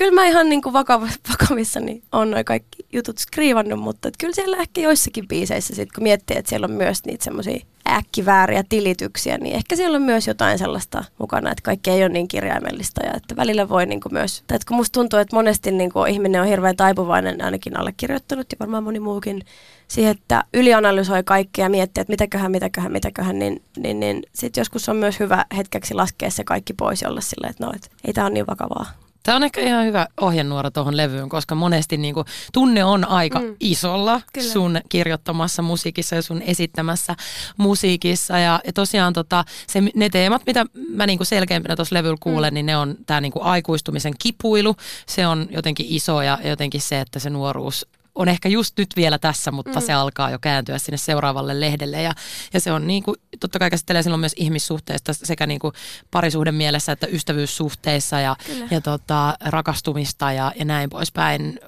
kyllä 0.00 0.14
mä 0.14 0.26
ihan 0.26 0.48
niin 0.48 0.62
kuin 0.62 0.72
vakav, 0.72 1.02
vakavissani 1.30 2.02
on 2.12 2.30
noin 2.30 2.44
kaikki 2.44 2.86
jutut 2.92 3.18
skriivannut, 3.18 3.78
mutta 3.78 4.08
et 4.08 4.14
kyllä 4.20 4.34
siellä 4.34 4.56
ehkä 4.56 4.80
joissakin 4.80 5.28
biiseissä 5.28 5.74
sit, 5.74 5.92
kun 5.92 6.02
miettii, 6.02 6.36
että 6.36 6.48
siellä 6.48 6.64
on 6.64 6.70
myös 6.70 7.04
niitä 7.04 7.24
semmoisia 7.24 7.66
äkkivääriä 7.88 8.64
tilityksiä, 8.68 9.38
niin 9.38 9.56
ehkä 9.56 9.76
siellä 9.76 9.96
on 9.96 10.02
myös 10.02 10.26
jotain 10.26 10.58
sellaista 10.58 11.04
mukana, 11.18 11.50
että 11.50 11.62
kaikki 11.62 11.90
ei 11.90 12.02
ole 12.02 12.08
niin 12.08 12.28
kirjaimellista 12.28 13.06
ja 13.06 13.12
että 13.16 13.36
välillä 13.36 13.68
voi 13.68 13.86
niin 13.86 14.00
kuin 14.00 14.12
myös, 14.12 14.42
tai 14.46 14.56
että 14.56 14.66
kun 14.68 14.76
musta 14.76 14.92
tuntuu, 14.92 15.18
että 15.18 15.36
monesti 15.36 15.70
niin 15.70 15.92
kuin 15.92 16.10
ihminen 16.12 16.40
on 16.40 16.46
hirveän 16.46 16.76
taipuvainen, 16.76 17.44
ainakin 17.44 17.78
allekirjoittanut 17.78 18.46
ja 18.52 18.56
varmaan 18.60 18.84
moni 18.84 19.00
muukin, 19.00 19.42
siihen, 19.88 20.10
että 20.10 20.44
ylianalysoi 20.54 21.22
kaikkea 21.24 21.64
ja 21.64 21.70
miettii, 21.70 22.00
että 22.00 22.12
mitäköhän, 22.12 22.50
mitäköhän, 22.50 22.92
mitäköhän, 22.92 23.38
niin, 23.38 23.62
niin, 23.76 24.00
niin 24.00 24.22
sitten 24.34 24.60
joskus 24.60 24.88
on 24.88 24.96
myös 24.96 25.20
hyvä 25.20 25.44
hetkeksi 25.56 25.94
laskea 25.94 26.30
se 26.30 26.44
kaikki 26.44 26.72
pois 26.72 27.02
ja 27.02 27.08
olla 27.08 27.20
silleen, 27.20 27.50
että 27.50 27.66
no, 27.66 27.72
et, 27.76 27.90
ei 28.04 28.12
tämä 28.12 28.26
ole 28.26 28.34
niin 28.34 28.46
vakavaa. 28.46 28.86
Tämä 29.22 29.36
on 29.36 29.42
ehkä 29.42 29.60
ihan 29.60 29.84
hyvä 29.84 30.06
ohjenuora 30.20 30.70
tuohon 30.70 30.96
levyyn, 30.96 31.28
koska 31.28 31.54
monesti 31.54 31.96
niin 31.96 32.14
kuin, 32.14 32.26
tunne 32.52 32.84
on 32.84 33.04
aika 33.04 33.40
mm. 33.40 33.56
isolla 33.60 34.20
Kyllä. 34.32 34.52
sun 34.52 34.80
kirjoittamassa 34.88 35.62
musiikissa 35.62 36.16
ja 36.16 36.22
sun 36.22 36.42
esittämässä 36.42 37.16
musiikissa. 37.56 38.38
Ja, 38.38 38.60
ja 38.66 38.72
tosiaan 38.72 39.12
tota, 39.12 39.44
se, 39.66 39.82
ne 39.94 40.08
teemat, 40.08 40.42
mitä 40.46 40.64
mä 40.88 41.06
niin 41.06 41.18
kuin 41.18 41.26
selkeimpänä 41.26 41.76
tuossa 41.76 41.94
levyllä 41.94 42.16
kuulen, 42.20 42.52
mm. 42.52 42.54
niin 42.54 42.66
ne 42.66 42.76
on 42.76 42.96
tämä 43.06 43.20
niin 43.20 43.32
kuin 43.32 43.42
aikuistumisen 43.42 44.14
kipuilu. 44.18 44.76
Se 45.06 45.26
on 45.26 45.48
jotenkin 45.50 45.86
iso 45.88 46.22
ja 46.22 46.38
jotenkin 46.44 46.80
se, 46.80 47.00
että 47.00 47.18
se 47.18 47.30
nuoruus 47.30 47.86
on 48.20 48.28
ehkä 48.28 48.48
just 48.48 48.78
nyt 48.78 48.88
vielä 48.96 49.18
tässä, 49.18 49.50
mutta 49.50 49.80
mm. 49.80 49.86
se 49.86 49.92
alkaa 49.92 50.30
jo 50.30 50.38
kääntyä 50.38 50.78
sinne 50.78 50.96
seuraavalle 50.96 51.60
lehdelle. 51.60 52.02
Ja, 52.02 52.12
ja 52.52 52.60
se 52.60 52.72
on 52.72 52.86
niin 52.86 53.02
kuin, 53.02 53.16
totta 53.40 53.58
kai 53.58 53.70
käsittelee 53.70 54.02
silloin 54.02 54.20
myös 54.20 54.34
ihmissuhteista 54.36 55.12
sekä 55.14 55.46
niin 55.46 55.60
kuin 55.60 55.74
parisuhden 56.10 56.54
mielessä 56.54 56.92
että 56.92 57.06
ystävyyssuhteissa 57.06 58.20
ja, 58.20 58.36
ja 58.70 58.80
tota, 58.80 59.34
rakastumista 59.40 60.32
ja, 60.32 60.52
ja 60.56 60.64
näin 60.64 60.90
poispäin 60.90 61.60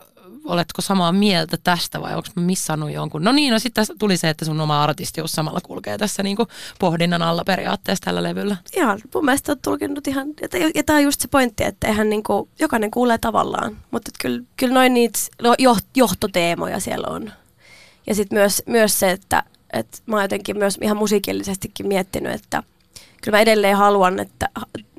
oletko 0.44 0.82
samaa 0.82 1.12
mieltä 1.12 1.56
tästä 1.64 2.00
vai 2.00 2.14
onko 2.14 2.28
mä 2.37 2.42
missannut 2.42 2.92
jonkun? 2.92 3.25
No 3.25 3.32
niin, 3.32 3.52
no 3.52 3.58
sitten 3.58 3.87
tuli 3.99 4.16
se, 4.16 4.28
että 4.28 4.44
sun 4.44 4.61
oma 4.61 4.82
artistius 4.82 5.32
samalla 5.32 5.61
kulkee 5.61 5.99
tässä 5.99 6.22
niin 6.22 6.37
kuin 6.37 6.49
pohdinnan 6.78 7.22
alla 7.22 7.44
periaatteessa 7.44 8.04
tällä 8.04 8.22
levyllä. 8.22 8.56
Ihan, 8.76 9.00
mun 9.14 9.25
mielestä 9.25 9.52
on 9.52 9.58
tulkinnut 9.62 10.06
ihan, 10.06 10.28
ja 10.75 10.82
tämä 10.82 10.96
on 10.96 11.02
just 11.02 11.20
se 11.20 11.28
pointti, 11.28 11.64
että 11.64 11.87
eihän 11.87 12.11
niin 12.11 12.22
kuin, 12.22 12.49
jokainen 12.58 12.90
kuulee 12.90 13.18
tavallaan, 13.18 13.76
mutta 13.90 14.11
kyllä, 14.22 14.42
kyllä 14.56 14.75
noin 14.75 14.94
niitä 14.94 15.18
johtoteemoja 15.96 16.80
siellä 16.80 17.08
on. 17.08 17.32
Ja 18.06 18.14
sitten 18.14 18.38
myös, 18.38 18.62
myös 18.66 19.00
se, 19.00 19.11
että, 19.11 19.42
että 19.72 19.99
mä 20.06 20.16
oon 20.16 20.25
jotenkin 20.25 20.58
myös 20.58 20.78
ihan 20.82 20.96
musiikillisestikin 20.96 21.87
miettinyt, 21.87 22.32
että 22.32 22.62
kyllä 23.22 23.37
mä 23.37 23.42
edelleen 23.42 23.76
haluan, 23.76 24.20
että 24.20 24.49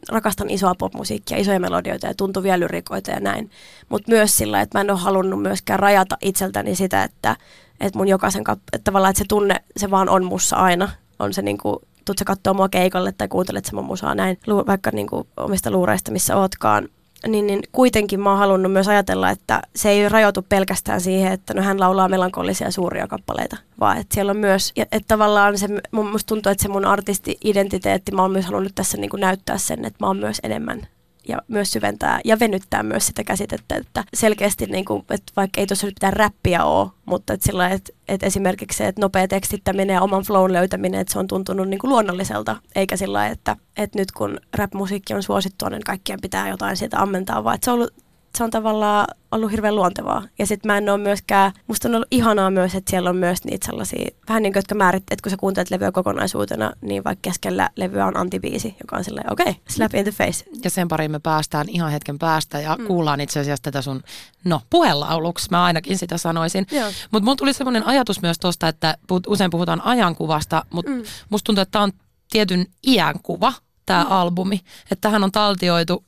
rakastan 0.10 0.50
isoa 0.50 0.76
popmusiikkia, 0.76 1.38
isoja 1.38 1.60
melodioita 1.60 2.08
ja 2.08 2.14
tuntuvia 2.14 2.60
lyrikoita 2.60 3.12
ja 3.12 3.20
näin. 3.20 3.50
Mutta 3.90 4.12
myös 4.12 4.38
sillä, 4.38 4.62
että 4.62 4.78
mä 4.78 4.82
en 4.82 4.92
ole 4.92 5.00
halunnut 5.00 5.42
myöskään 5.42 5.80
rajata 5.80 6.18
itseltäni 6.22 6.76
sitä, 6.76 7.04
että, 7.04 7.36
että 7.80 8.00
mun 8.00 8.08
jokaisen, 8.08 8.44
että 8.50 8.84
tavallaan 8.84 9.10
että 9.10 9.18
se 9.18 9.26
tunne, 9.28 9.56
se 9.78 9.92
vaan 9.92 10.10
on 10.10 10.26
mussa 10.26 10.56
aina. 10.56 10.90
On 11.20 11.34
se 11.34 11.42
niinku, 11.42 11.82
tuut 12.06 12.18
sä 12.18 12.26
kattoo 12.26 12.54
mua 12.54 12.70
keikalle 12.70 13.12
tai 13.12 13.28
kuuntelet 13.28 13.66
se 13.66 13.76
mun 13.76 13.86
musaa 13.86 14.16
näin, 14.16 14.38
vaikka 14.68 14.92
niinku 14.94 15.28
omista 15.38 15.72
luureista, 15.72 16.12
missä 16.12 16.38
ootkaan 16.38 16.90
niin, 17.28 17.48
niin 17.48 17.60
kuitenkin 17.72 18.20
mä 18.20 18.30
oon 18.30 18.40
halunnut 18.40 18.72
myös 18.72 18.88
ajatella, 18.88 19.30
että 19.30 19.62
se 19.76 19.90
ei 19.90 20.10
rajoitu 20.10 20.46
pelkästään 20.50 21.02
siihen, 21.02 21.32
että 21.32 21.54
no 21.54 21.62
hän 21.62 21.80
laulaa 21.80 22.10
melankolisia 22.10 22.72
suuria 22.72 23.08
kappaleita, 23.08 23.58
vaan 23.80 23.98
että 23.98 24.14
siellä 24.14 24.30
on 24.30 24.38
myös, 24.38 24.74
että 24.76 25.08
tavallaan 25.08 25.58
se, 25.58 25.68
mun 25.92 26.12
musta 26.12 26.28
tuntuu, 26.28 26.52
että 26.52 26.62
se 26.62 26.70
mun 26.70 26.86
artisti-identiteetti, 26.86 28.12
mä 28.12 28.22
oon 28.22 28.32
myös 28.32 28.46
halunnut 28.46 28.76
tässä 28.76 28.98
niin 28.98 29.10
kuin 29.10 29.22
näyttää 29.22 29.58
sen, 29.58 29.86
että 29.86 29.98
mä 30.00 30.08
oon 30.08 30.18
myös 30.18 30.40
enemmän 30.44 30.88
ja 31.28 31.42
myös 31.48 31.72
syventää 31.72 32.20
ja 32.26 32.40
venyttää 32.40 32.84
myös 32.84 33.08
sitä 33.08 33.24
käsitettä, 33.24 33.76
että 33.76 34.04
selkeästi 34.14 34.66
niin 34.66 34.86
kuin, 34.86 35.06
että 35.10 35.34
vaikka 35.36 35.62
ei 35.62 35.68
tuossa 35.68 35.88
nyt 35.88 35.96
mitään 35.96 36.14
räppiä 36.14 36.64
ole, 36.64 36.90
mutta 37.06 37.34
että 37.34 37.46
sillä, 37.46 37.70
että, 37.70 37.94
että 38.08 38.26
esimerkiksi 38.26 38.78
se, 38.78 38.88
että 38.88 39.02
nopea 39.02 39.28
tekstittäminen 39.28 39.94
ja 39.94 40.02
oman 40.02 40.24
flown 40.24 40.54
löytäminen, 40.54 41.02
että 41.02 41.14
se 41.14 41.20
on 41.20 41.28
tuntunut 41.28 41.70
niin 41.70 41.80
kuin 41.80 41.90
luonnolliselta, 41.90 42.56
eikä 42.76 42.98
sillä 42.98 43.28
että, 43.28 43.56
että 43.78 44.00
nyt 44.00 44.12
kun 44.12 44.40
rap-musiikki 44.54 45.14
on 45.14 45.24
suosittua, 45.24 45.70
niin 45.70 45.84
kaikkien 45.84 46.22
pitää 46.22 46.50
jotain 46.50 46.78
siitä 46.78 47.02
ammentaa, 47.02 47.44
vaan 47.44 47.56
että 47.56 47.66
se 47.66 47.72
on 47.72 47.76
ollut 47.76 48.03
se 48.38 48.44
on 48.44 48.52
tavallaan 48.52 49.08
ollut 49.32 49.52
hirveän 49.52 49.76
luontevaa. 49.76 50.24
Ja 50.40 50.46
sitten 50.46 50.72
mä 50.72 50.78
en 50.78 50.90
ole 50.90 50.98
myöskään, 50.98 51.52
musta 51.68 51.88
on 51.88 51.96
ollut 51.96 52.08
ihanaa 52.12 52.52
myös, 52.52 52.76
että 52.76 52.90
siellä 52.90 53.10
on 53.10 53.16
myös 53.16 53.44
niitä 53.44 53.66
sellaisia, 53.66 54.08
vähän 54.30 54.44
niin 54.44 54.54
kuin, 54.54 54.60
jotka 54.60 54.76
määrit, 54.76 55.04
että 55.12 55.24
kun 55.24 55.30
sä 55.30 55.38
kuuntelet 55.38 55.70
levyä 55.70 55.92
kokonaisuutena, 55.92 56.72
niin 56.82 57.04
vaikka 57.04 57.22
keskellä 57.22 57.70
levyä 57.76 58.06
on 58.06 58.18
antibiisi, 58.18 58.76
joka 58.82 58.96
on 58.96 59.04
silleen, 59.04 59.34
okei, 59.34 59.50
okay, 59.50 59.62
slap 59.70 59.94
in 59.96 60.04
the 60.04 60.12
face. 60.12 60.46
Ja 60.64 60.70
sen 60.70 60.88
pariin 60.88 61.12
me 61.12 61.20
päästään 61.20 61.70
ihan 61.70 61.92
hetken 61.92 62.20
päästä 62.20 62.60
ja 62.60 62.76
mm. 62.80 62.88
kuullaan 62.88 63.22
itse 63.22 63.40
asiassa 63.40 63.64
tätä 63.64 63.82
sun, 63.82 64.04
no 64.46 64.62
puhelauluksi, 64.70 65.48
mä 65.52 65.64
ainakin 65.64 65.98
sitä 65.98 66.18
sanoisin. 66.18 66.68
Mutta 67.12 67.26
mun 67.26 67.38
tuli 67.38 67.54
semmoinen 67.54 67.88
ajatus 67.88 68.22
myös 68.22 68.40
tuosta, 68.40 68.68
että 68.68 68.98
usein 69.28 69.52
puhutaan 69.52 69.82
ajankuvasta, 69.82 70.66
mutta 70.70 70.92
mm. 70.92 71.04
musta 71.30 71.46
tuntuu, 71.46 71.62
että 71.62 71.72
tämä 71.72 71.84
on 71.84 71.92
tietyn 72.32 72.66
iän 72.88 73.16
kuva, 73.24 73.54
tämä 73.86 74.04
mm. 74.04 74.12
albumi. 74.12 74.62
Että 74.92 75.02
tähän 75.02 75.24
on 75.24 75.32
taltioitu 75.32 76.04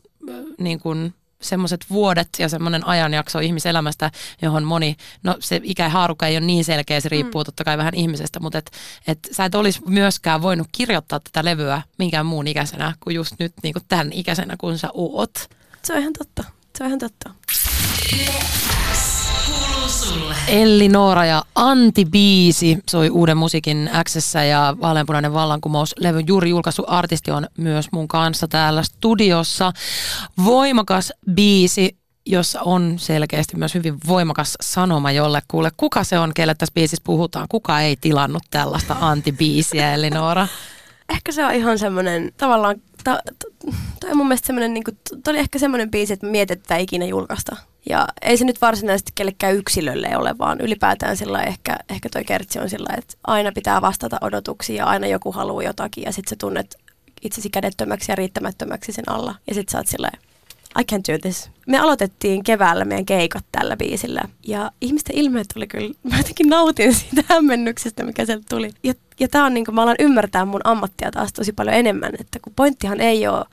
niin 0.60 0.80
kuin 0.80 1.14
semmoiset 1.46 1.86
vuodet 1.90 2.30
ja 2.40 2.50
semmoinen 2.50 2.88
ajanjakso 2.88 3.40
ihmiselämästä, 3.40 4.12
johon 4.42 4.64
moni, 4.64 4.96
no 5.24 5.36
se 5.40 5.62
ikähaarukka 5.64 6.28
ei 6.28 6.38
ole 6.38 6.46
niin 6.46 6.66
selkeä, 6.66 7.00
se 7.00 7.10
riippuu 7.10 7.42
mm. 7.42 7.46
totta 7.46 7.64
kai 7.64 7.78
vähän 7.78 7.96
ihmisestä, 7.96 8.40
mutta 8.40 8.58
et, 8.58 8.72
et 9.08 9.20
sä 9.32 9.46
et 9.46 9.56
olisi 9.56 9.82
myöskään 9.88 10.42
voinut 10.42 10.68
kirjoittaa 10.72 11.20
tätä 11.20 11.46
levyä 11.46 11.82
minkään 11.98 12.26
muun 12.26 12.48
ikäisenä 12.48 12.94
kuin 13.00 13.16
just 13.16 13.36
nyt 13.40 13.54
niin 13.64 13.74
kuin 13.74 13.84
tämän 13.88 14.14
ikäisenä, 14.14 14.56
kun 14.58 14.78
sä 14.78 14.90
oot. 14.94 15.50
Se 15.84 15.94
on 15.94 16.00
ihan 16.00 16.14
totta, 16.14 16.44
se 16.78 16.84
on 16.84 16.88
ihan 16.88 17.00
totta. 17.00 17.30
Elli 20.56 20.90
Noora 20.90 21.26
ja 21.26 21.44
Anti 21.56 22.06
Biisi 22.06 22.78
soi 22.90 23.10
uuden 23.10 23.38
musiikin 23.38 23.90
Xssä 24.04 24.44
ja 24.44 24.78
Vaaleanpunainen 24.82 25.34
vallankumous 25.34 25.96
levyn 26.00 26.28
juuri 26.28 26.50
julkaisu 26.50 26.84
artisti 26.88 27.32
on 27.32 27.48
myös 27.58 27.92
mun 27.92 28.08
kanssa 28.08 28.48
täällä 28.48 28.84
studiossa. 28.84 29.72
Voimakas 30.46 31.14
biisi, 31.32 31.98
jossa 32.26 32.62
on 32.62 32.94
selkeästi 32.98 33.58
myös 33.58 33.74
hyvin 33.74 33.98
voimakas 34.08 34.54
sanoma 34.62 35.12
jolle 35.12 35.42
kuule. 35.48 35.72
Kuka 35.78 36.04
se 36.04 36.20
on, 36.20 36.32
kelle 36.34 36.56
tässä 36.56 36.74
biisissä 36.74 37.04
puhutaan? 37.04 37.48
Kuka 37.50 37.80
ei 37.80 37.96
tilannut 37.96 38.44
tällaista 38.50 38.96
antibiisiä, 39.02 39.94
Elli 39.94 40.10
Noora? 40.10 40.48
Ehkä 41.10 41.32
se 41.32 41.46
on 41.46 41.54
ihan 41.54 41.80
semmoinen 41.80 42.32
tavallaan, 42.38 42.76
to, 43.04 43.12
to, 43.12 43.72
toi 44.00 44.12
on 44.12 44.18
mun 44.18 44.28
mielestä 44.28 44.48
semmoinen, 44.48 44.74
niin 44.74 44.84
kuin, 44.84 44.98
toi 45.24 45.32
oli 45.32 45.40
ehkä 45.40 45.60
semmoinen 45.60 45.92
biisi, 45.92 46.14
että 46.14 46.26
me 46.26 46.32
mietitään 46.32 46.82
ikinä 46.82 47.06
julkaista 47.06 47.56
ja 47.90 48.08
ei 48.22 48.38
se 48.38 48.46
nyt 48.46 48.62
varsinaisesti 48.62 49.12
kellekään 49.16 49.56
yksilölle 49.56 50.18
ole, 50.18 50.38
vaan 50.38 50.62
ylipäätään 50.62 51.18
sillä 51.18 51.44
ehkä, 51.44 51.78
ehkä 51.90 52.10
toi 52.10 52.24
kertsi 52.24 52.60
on 52.60 52.70
sillä, 52.70 52.90
että 52.98 53.14
aina 53.28 53.52
pitää 53.52 53.82
vastata 53.82 54.18
odotuksiin 54.22 54.78
ja 54.78 54.86
aina 54.86 55.08
joku 55.08 55.32
haluaa 55.32 55.64
jotakin 55.64 56.04
ja 56.04 56.12
sitten 56.12 56.30
sä 56.30 56.36
tunnet 56.40 56.76
itsesi 57.22 57.50
kädettömäksi 57.50 58.12
ja 58.12 58.16
riittämättömäksi 58.16 58.92
sen 58.92 59.10
alla. 59.10 59.36
Ja 59.48 59.54
sitten 59.54 59.72
sä 59.72 59.78
oot 59.78 59.88
sillä 59.88 60.10
I 60.80 60.84
can't 60.84 61.14
do 61.14 61.18
this. 61.22 61.50
Me 61.68 61.80
aloitettiin 61.80 62.44
keväällä 62.44 62.86
meidän 62.86 63.06
keikat 63.06 63.46
tällä 63.52 63.78
biisillä 63.78 64.22
ja 64.48 64.72
ihmisten 64.82 65.16
ilmeet 65.16 65.48
oli 65.56 65.68
kyllä, 65.68 65.94
mä 66.12 66.18
jotenkin 66.18 66.50
nautin 66.50 66.94
siitä 66.96 67.24
hämmennyksestä, 67.30 68.04
mikä 68.04 68.26
sieltä 68.26 68.46
tuli. 68.50 68.70
Ja, 68.84 68.94
ja 69.20 69.28
tää 69.28 69.46
on 69.46 69.54
niin 69.54 69.66
kuin, 69.66 69.76
mä 69.76 69.82
alan 69.82 69.96
ymmärtää 70.00 70.46
mun 70.46 70.62
ammattia 70.64 71.12
taas 71.12 71.34
tosi 71.34 71.54
paljon 71.54 71.76
enemmän, 71.76 72.12
että 72.20 72.40
kun 72.42 72.54
pointtihan 72.56 73.02
ei 73.02 73.28
ole 73.28 73.46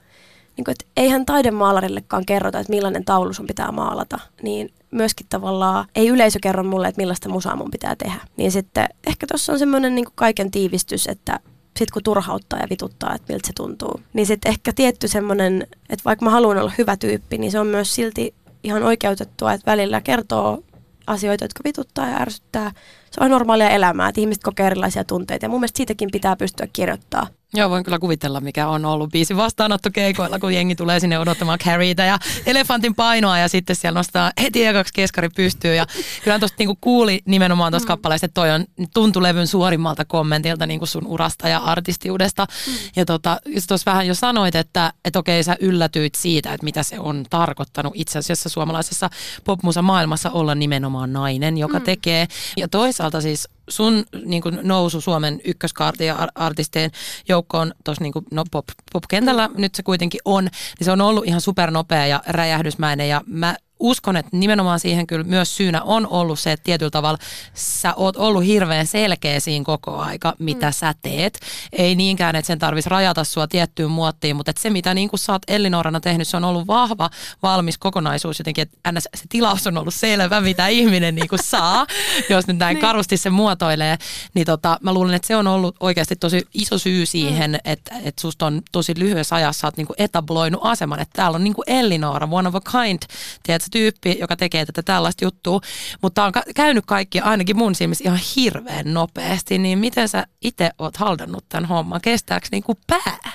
niin 0.57 0.65
kuin, 0.65 0.73
että 0.73 0.85
eihän 0.97 1.27
taidemaalarillekaan 1.27 2.27
kerrota, 2.27 2.59
että 2.59 2.73
millainen 2.73 3.05
taulu 3.05 3.33
sun 3.33 3.47
pitää 3.47 3.73
maalata, 3.73 4.19
niin 4.43 4.75
myöskin 4.91 5.27
tavallaan 5.29 5.85
ei 5.95 6.09
yleisö 6.09 6.39
kerro 6.43 6.65
mulle, 6.65 6.89
että 6.89 7.01
millaista 7.01 7.29
musaa 7.29 7.57
mun 7.57 7.71
pitää 7.71 7.97
tehdä. 7.97 8.21
Niin 8.37 8.53
sitten 8.53 8.89
ehkä 9.07 9.27
tuossa 9.27 9.53
on 9.53 9.59
semmoinen 9.59 9.95
niin 9.95 10.07
kaiken 10.15 10.51
tiivistys, 10.51 11.07
että 11.07 11.41
sit 11.77 11.91
kun 11.91 12.03
turhauttaa 12.03 12.59
ja 12.59 12.67
vituttaa, 12.71 13.15
että 13.15 13.33
miltä 13.33 13.47
se 13.47 13.53
tuntuu. 13.53 14.01
Niin 14.13 14.27
sitten 14.27 14.51
ehkä 14.51 14.73
tietty 14.73 15.09
semmoinen, 15.09 15.67
että 15.91 16.05
vaikka 16.05 16.25
mä 16.25 16.31
haluan 16.31 16.59
olla 16.59 16.73
hyvä 16.79 16.97
tyyppi, 16.97 17.39
niin 17.39 17.53
se 17.53 17.61
on 17.61 17.67
myös 17.67 17.95
silti 17.95 18.35
ihan 18.65 18.83
oikeutettua, 18.83 19.53
että 19.53 19.71
välillä 19.71 20.01
kertoo 20.01 20.63
asioita, 21.07 21.45
jotka 21.45 21.61
vituttaa 21.65 22.09
ja 22.09 22.17
ärsyttää. 22.17 22.73
Se 23.11 23.21
on 23.21 23.31
normaalia 23.31 23.71
elämää, 23.71 24.09
että 24.09 24.21
ihmiset 24.21 24.43
kokee 24.43 24.67
erilaisia 24.67 25.05
tunteita 25.05 25.45
ja 25.45 25.49
mun 25.49 25.61
mielestä 25.61 25.77
siitäkin 25.77 26.09
pitää 26.13 26.37
pystyä 26.37 26.69
kirjoittamaan. 26.73 27.33
Joo, 27.55 27.71
voin 27.71 27.85
kyllä 27.85 27.99
kuvitella, 27.99 28.41
mikä 28.41 28.69
on 28.69 28.85
ollut 28.85 29.11
biisi 29.11 29.37
vastaanottokeikoilla, 29.37 30.39
kun 30.39 30.55
jengi 30.55 30.75
tulee 30.75 31.01
sinne 31.01 31.19
odottamaan 31.19 31.59
Carrieitä 31.59 32.05
ja 32.05 32.19
elefantin 32.47 32.95
painoa 32.95 33.39
ja 33.39 33.49
sitten 33.49 33.77
siellä 33.77 33.99
nostaa 33.99 34.33
heti 34.43 34.67
ekaksi 34.67 34.93
keskari 34.93 35.29
pystyy. 35.29 35.75
Ja 35.75 35.87
kyllä 36.25 36.39
tuosta 36.39 36.57
niinku 36.59 36.79
kuuli 36.81 37.23
nimenomaan 37.25 37.73
tuossa 37.73 37.87
mm. 37.87 37.89
kappaleessa, 37.89 38.25
että 38.25 38.35
toi 38.35 38.51
on 38.51 38.65
tuntulevyn 38.95 39.47
suorimmalta 39.47 40.05
kommentilta 40.05 40.67
niinku 40.67 40.87
sun 40.87 41.07
urasta 41.07 41.49
ja 41.49 41.59
artistiudesta. 41.59 42.47
Mm. 42.67 42.73
Ja 42.97 43.05
tota, 43.05 43.41
tuossa 43.69 43.91
vähän 43.91 44.07
jo 44.07 44.15
sanoit, 44.15 44.55
että 44.55 44.93
et 45.05 45.17
okei 45.17 45.45
sä 45.45 45.57
yllätyit 45.61 46.15
siitä, 46.15 46.53
että 46.53 46.65
mitä 46.65 46.83
se 46.83 47.01
on 47.01 47.25
tarkoittanut 47.31 47.93
itse 47.97 48.19
asiassa 48.19 48.49
suomalaisessa 48.49 49.11
popmusa 49.45 49.83
maailmassa 49.83 50.31
olla 50.31 50.55
nimenomaan 50.55 51.13
nainen, 51.13 51.59
joka 51.59 51.79
mm. 51.79 51.85
tekee. 51.85 52.27
Ja 52.57 52.69
toisaalta 52.69 53.21
siis 53.21 53.49
sun 53.69 54.05
niin 54.25 54.43
kuin 54.43 54.59
nousu 54.63 55.01
Suomen 55.01 55.41
ykköskaarti 55.45 56.07
ja 56.07 56.29
artistien 56.35 56.91
joukkoon 57.29 57.73
tuossa 57.85 58.05
niin 58.05 58.13
no 58.31 58.45
pop, 58.51 58.67
pop-kentällä 58.93 59.51
nyt 59.57 59.75
se 59.75 59.83
kuitenkin 59.83 60.21
on, 60.25 60.45
niin 60.45 60.85
se 60.85 60.93
on 60.93 61.01
ollut 61.01 61.27
ihan 61.27 61.41
supernopea 61.41 62.07
ja 62.07 62.23
räjähdysmäinen. 62.27 63.09
Ja 63.09 63.21
mä 63.27 63.57
uskon, 63.83 64.17
että 64.17 64.37
nimenomaan 64.37 64.81
siihen 64.81 65.07
kyllä 65.07 65.25
myös 65.25 65.57
syynä 65.57 65.83
on 65.83 66.07
ollut 66.07 66.39
se, 66.39 66.53
että 66.53 66.65
tietyllä 66.65 66.91
tavalla 66.91 67.19
sä 67.55 67.95
oot 67.95 68.17
ollut 68.17 68.45
hirveän 68.45 68.87
selkeä 68.87 69.41
siinä 69.41 69.65
koko 69.65 69.97
aika, 69.97 70.35
mitä 70.39 70.67
mm. 70.67 70.73
sä 70.73 70.95
teet. 71.03 71.41
Ei 71.73 71.95
niinkään, 71.95 72.37
että 72.37 72.47
sen 72.47 72.59
tarvitsisi 72.59 72.91
rajata 72.91 73.25
sua 73.25 73.47
tiettyyn 73.47 73.91
muottiin, 73.91 74.37
mutta 74.37 74.51
että 74.51 74.63
se, 74.63 74.71
mitä 74.71 74.95
niin 74.95 75.09
kuin 75.09 75.21
sä 75.21 75.33
oot 75.33 75.43
Ellinorana 75.49 76.01
tehnyt, 76.01 76.29
se 76.29 76.37
on 76.37 76.45
ollut 76.45 76.67
vahva, 76.67 77.11
valmis 77.43 77.79
kokonaisuus 77.79 78.39
jotenkin, 78.39 78.63
että 78.63 79.01
se 79.01 79.25
tilaus 79.29 79.67
on 79.67 79.79
ollut 79.79 79.95
selvä, 79.95 80.41
mitä 80.41 80.69
ihminen 80.69 81.15
niin 81.15 81.29
kuin 81.29 81.43
saa, 81.43 81.87
jos 82.31 82.47
nyt 82.47 82.59
näin 82.59 82.75
niin. 82.75 82.81
karusti 82.81 83.17
se 83.17 83.31
muotoilee. 83.31 83.99
Niin 84.35 84.47
tota, 84.47 84.79
mä 84.83 84.93
luulen, 84.95 85.15
että 85.15 85.29
se 85.29 85.37
on 85.37 85.47
ollut 85.47 85.77
oikeasti 85.81 86.17
tosi 86.17 86.43
iso 86.55 86.79
syy 86.79 87.07
siihen, 87.07 87.51
mm. 87.51 87.73
että, 87.73 87.95
että 88.05 88.21
susta 88.21 88.47
on 88.47 88.63
tosi 88.73 88.95
lyhyessä 88.99 89.37
ajassa 89.37 89.61
sä 89.61 89.67
oot 89.67 89.77
niin 89.77 89.87
kuin 89.87 89.97
etabloinut 89.99 90.61
aseman, 90.65 91.01
että 91.01 91.13
täällä 91.17 91.37
on 91.37 91.45
niin 91.45 91.55
kuin 91.55 91.65
Ellinora, 91.67 92.29
one 92.31 92.49
of 92.49 92.55
a 92.55 92.61
kind, 92.61 93.03
tiedätkö, 93.43 93.69
tyyppi, 93.73 94.17
joka 94.21 94.37
tekee 94.37 94.67
tätä 94.67 94.83
tällaista 94.83 95.25
juttua, 95.25 95.61
mutta 96.03 96.25
on 96.25 96.33
käynyt 96.55 96.85
kaikki 96.87 97.21
ainakin 97.21 97.57
mun 97.57 97.75
silmissä 97.75 98.05
ihan 98.05 98.21
hirveän 98.37 98.95
nopeasti, 98.95 99.59
niin 99.59 99.79
miten 99.79 100.09
sä 100.09 100.27
itse 100.43 100.71
oot 100.79 100.97
haldannut 100.97 101.45
tämän 101.49 101.69
homman? 101.69 102.01
Kestääkö 102.01 102.47
niin 102.51 102.63
kuin 102.63 102.79
pää? 102.87 103.19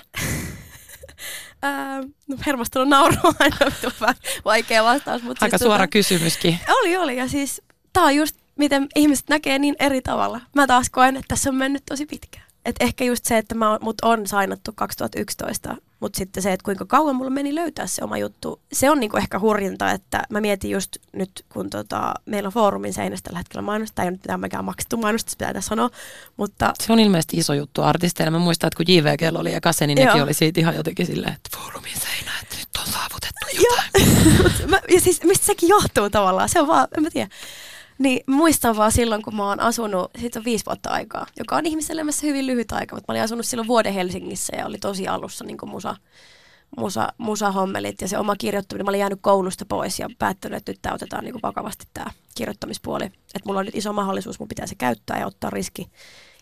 Ää, 1.61 2.03
no 2.27 2.37
hermostunut 2.45 2.87
naurua 2.87 3.33
aina 3.39 3.57
vaikea 4.45 4.83
vastaus. 4.83 5.23
Mutta 5.23 5.45
Aika 5.45 5.57
siis 5.57 5.67
suora 5.67 5.83
tota, 5.83 5.87
kysymyskin. 5.87 6.59
Oli, 6.69 6.97
oli. 6.97 7.17
Ja 7.17 7.27
siis 7.27 7.61
tää 7.93 8.03
on 8.03 8.15
just 8.15 8.35
miten 8.57 8.87
ihmiset 8.95 9.29
näkee 9.29 9.59
niin 9.59 9.75
eri 9.79 10.01
tavalla. 10.01 10.41
Mä 10.55 10.67
taas 10.67 10.89
koen, 10.89 11.15
että 11.15 11.27
tässä 11.27 11.49
on 11.49 11.55
mennyt 11.55 11.83
tosi 11.89 12.05
pitkään. 12.05 12.46
Et 12.65 12.75
ehkä 12.79 13.03
just 13.03 13.25
se, 13.25 13.37
että 13.37 13.55
mä, 13.55 13.77
mut 13.81 13.95
on 14.01 14.27
sainattu 14.27 14.71
2011, 14.75 15.75
mutta 15.99 16.17
sitten 16.17 16.43
se, 16.43 16.53
että 16.53 16.63
kuinka 16.63 16.85
kauan 16.85 17.15
mulla 17.15 17.29
meni 17.29 17.55
löytää 17.55 17.87
se 17.87 18.03
oma 18.03 18.17
juttu, 18.17 18.61
se 18.73 18.89
on 18.89 18.99
niinku 18.99 19.17
ehkä 19.17 19.39
hurjinta, 19.39 19.91
että 19.91 20.23
mä 20.29 20.41
mietin 20.41 20.71
just 20.71 20.97
nyt, 21.13 21.45
kun 21.53 21.69
tota, 21.69 22.13
meillä 22.25 22.47
on 22.47 22.53
foorumin 22.53 22.93
seinästä 22.93 23.27
tällä 23.27 23.37
hetkellä 23.37 23.61
mainosta, 23.61 23.95
tämä 23.95 24.05
ei 24.05 24.11
nyt 24.11 24.21
mitään 24.21 24.39
mikään 24.39 24.65
maksettu 24.65 24.97
mainosta, 24.97 25.31
se 25.31 25.37
pitää 25.37 25.53
tässä 25.53 25.69
sanoa, 25.69 25.89
mutta 26.37 26.73
Se 26.83 26.93
on 26.93 26.99
ilmeisesti 26.99 27.37
iso 27.37 27.53
juttu 27.53 27.81
artisteille. 27.81 28.31
Mä 28.31 28.39
muistan, 28.39 28.67
että 28.67 28.77
kun 28.77 28.95
JVG 28.95 29.37
oli 29.39 29.53
eka 29.53 29.73
se, 29.73 29.87
niin 29.87 30.05
nekin 30.05 30.23
oli 30.23 30.33
siitä 30.33 30.59
ihan 30.59 30.75
jotenkin 30.75 31.05
silleen, 31.05 31.33
että 31.33 31.49
foorumin 31.57 31.93
seinä, 31.99 32.31
että 32.41 32.55
nyt 32.55 32.67
on 32.79 32.93
saavutettu 32.93 33.45
jotain. 33.53 34.17
Ja 34.93 35.01
siis 35.01 35.23
mistä 35.23 35.45
sekin 35.45 35.69
johtuu 35.69 36.09
tavallaan, 36.09 36.49
se 36.49 36.61
on 36.61 36.67
vaan, 36.67 36.87
en 36.97 37.03
mä 37.03 37.09
tiedä. 37.09 37.29
Niin 37.99 38.23
muistan 38.27 38.77
vaan 38.77 38.91
silloin, 38.91 39.21
kun 39.21 39.35
mä 39.35 39.47
oon 39.47 39.59
asunut, 39.59 40.11
siitä 40.19 40.39
on 40.39 40.45
viisi 40.45 40.65
vuotta 40.65 40.89
aikaa, 40.89 41.25
joka 41.39 41.55
on 41.55 41.65
ihmiselämässä 41.65 42.27
hyvin 42.27 42.47
lyhyt 42.47 42.71
aika, 42.71 42.95
mutta 42.95 43.11
mä 43.11 43.13
olin 43.13 43.23
asunut 43.23 43.45
silloin 43.45 43.67
vuoden 43.67 43.93
Helsingissä 43.93 44.55
ja 44.55 44.65
oli 44.65 44.77
tosi 44.77 45.07
alussa 45.07 45.45
niin 45.45 45.57
musa, 45.65 45.95
musa, 46.77 47.13
musahommelit 47.17 48.01
ja 48.01 48.07
se 48.07 48.17
oma 48.17 48.35
kirjoittaminen. 48.35 48.85
Mä 48.85 48.89
olin 48.89 48.99
jäänyt 48.99 49.19
koulusta 49.21 49.65
pois 49.65 49.99
ja 49.99 50.09
päättänyt, 50.19 50.57
että 50.57 50.71
nyt 50.71 50.81
tää 50.81 50.93
otetaan 50.93 51.23
niin 51.23 51.33
kuin 51.33 51.41
vakavasti 51.41 51.85
tämä 51.93 52.11
kirjoittamispuoli. 52.35 53.05
Että 53.05 53.41
mulla 53.45 53.59
on 53.59 53.65
nyt 53.65 53.75
iso 53.75 53.93
mahdollisuus, 53.93 54.39
mun 54.39 54.47
pitää 54.47 54.67
se 54.67 54.75
käyttää 54.75 55.19
ja 55.19 55.27
ottaa 55.27 55.49
riski. 55.49 55.89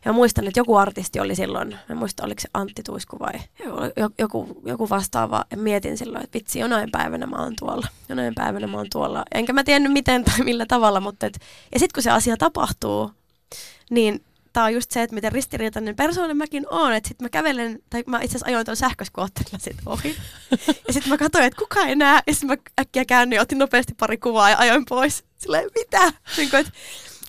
Ja 0.05 0.13
muistan, 0.13 0.47
että 0.47 0.59
joku 0.59 0.75
artisti 0.75 1.19
oli 1.19 1.35
silloin, 1.35 1.77
en 1.89 1.97
muista 1.97 2.23
oliko 2.23 2.41
se 2.41 2.49
Antti 2.53 2.83
Tuisku 2.83 3.19
vai 3.19 3.33
joku, 4.17 4.61
joku 4.65 4.89
vastaava. 4.89 5.45
Ja 5.51 5.57
mietin 5.57 5.97
silloin, 5.97 6.23
että 6.23 6.37
vitsi, 6.37 6.59
jonain 6.59 6.91
päivänä 6.91 7.25
mä 7.25 7.35
oon 7.35 7.53
tuolla. 7.59 7.87
Jonain 8.09 8.35
päivänä 8.35 8.67
mä 8.67 8.77
oon 8.77 8.87
tuolla. 8.91 9.23
Enkä 9.33 9.53
mä 9.53 9.63
tiennyt 9.63 9.93
miten 9.93 10.23
tai 10.23 10.39
millä 10.43 10.65
tavalla, 10.65 10.99
mutta 10.99 11.25
et, 11.25 11.39
ja 11.73 11.79
sitten 11.79 11.93
kun 11.93 12.03
se 12.03 12.11
asia 12.11 12.37
tapahtuu, 12.37 13.11
niin 13.89 14.23
tää 14.55 14.63
on 14.63 14.73
just 14.73 14.91
se, 14.91 15.01
että 15.01 15.15
miten 15.15 15.31
ristiriitainen 15.31 15.95
persoona 15.95 16.33
mäkin 16.33 16.65
oon. 16.69 16.93
Että 16.93 17.07
sit 17.07 17.21
mä 17.21 17.29
kävelen, 17.29 17.79
tai 17.89 18.03
mä 18.07 18.17
itse 18.17 18.31
asiassa 18.31 18.47
ajoin 18.47 18.65
tuon 18.65 18.77
sähköskootterilla 18.77 19.59
sit 19.59 19.77
ohi. 19.85 20.15
Ja 20.87 20.93
sitten 20.93 21.09
mä 21.09 21.17
katsoin, 21.17 21.45
että 21.45 21.59
kukaan 21.59 21.89
ei 21.89 21.95
näe. 21.95 22.21
Ja 22.27 22.33
sitten 22.33 22.47
mä 22.47 22.55
äkkiä 22.81 23.05
käännyin, 23.05 23.41
otin 23.41 23.57
nopeasti 23.57 23.93
pari 23.99 24.17
kuvaa 24.17 24.49
ja 24.49 24.57
ajoin 24.57 24.85
pois. 24.89 25.23
Silleen, 25.37 25.69
mitä? 25.75 26.13
Niin 26.37 26.49
kuin, 26.49 26.59
että, 26.59 26.71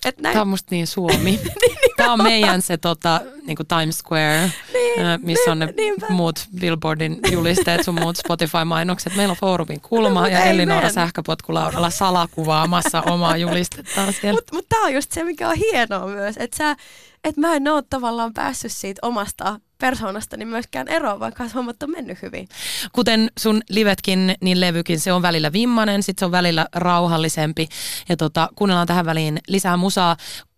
että 0.09 0.23
näin. 0.23 0.33
Tämä 0.33 0.43
on 0.43 0.49
musta 0.49 0.69
niin 0.71 0.87
Suomi. 0.87 1.41
Tämä 1.97 2.13
on 2.13 2.23
meidän 2.23 2.63
se 2.63 2.77
tota, 2.77 3.21
niin 3.47 3.57
kuin 3.57 3.67
Times 3.67 3.99
Square, 3.99 4.53
Niin, 4.73 5.01
ää, 5.07 5.19
missä 5.19 5.51
on 5.53 5.59
ne 5.59 5.75
niinpä. 5.77 6.07
muut 6.09 6.47
Billboardin 6.61 7.19
julisteet, 7.33 7.85
sun 7.85 8.01
muut 8.01 8.17
Spotify-mainokset. 8.17 9.17
Meillä 9.17 9.33
on 9.33 9.37
foorumin 9.41 9.81
kulma 9.81 10.21
No, 10.21 10.27
ja 10.27 10.39
mut 10.39 10.47
Elinora 10.49 10.91
sähköpotkulaudalla 10.91 11.91
salakuvaamassa 11.91 13.03
omaa 13.03 13.37
julistettaan 13.37 14.13
siellä. 14.13 14.37
Mutta 14.39 14.55
mut 14.55 14.67
tämä 14.69 14.85
on 14.85 14.95
just 14.95 15.13
se, 15.13 15.25
mikä 15.25 15.49
on 15.49 15.57
hienoa 15.57 16.07
myös, 16.07 16.37
että 16.39 16.57
sä, 16.57 16.77
et 17.25 17.37
mä 17.37 17.55
en 17.55 17.69
ole 17.69 17.83
tavallaan 17.91 18.33
päässyt 18.35 18.73
siitä 18.73 18.99
omasta 19.03 19.61
persoonastani 19.79 20.45
myöskään 20.45 20.89
eroon, 20.89 21.21
vaikka 21.21 21.45
hommat 21.55 21.83
on 21.83 21.91
mennyt 21.91 22.23
hyvin. 22.23 22.49
Kuten 22.93 23.31
sun 23.39 23.63
livetkin, 23.71 24.35
niin 24.41 24.61
levykin, 24.61 25.01
se 25.01 25.13
on 25.13 25.23
välillä 25.23 25.53
vimmanen, 25.53 26.03
sitten 26.03 26.21
se 26.21 26.25
on 26.25 26.33
välillä 26.33 26.67
rauhallisempi. 26.75 27.69
Ja 28.09 28.17
tota, 28.17 28.49
kuunnellaan 28.55 28.87
tähän 28.87 29.07
väliin 29.07 29.39
lisää 29.49 29.77
musaa. 29.77 30.17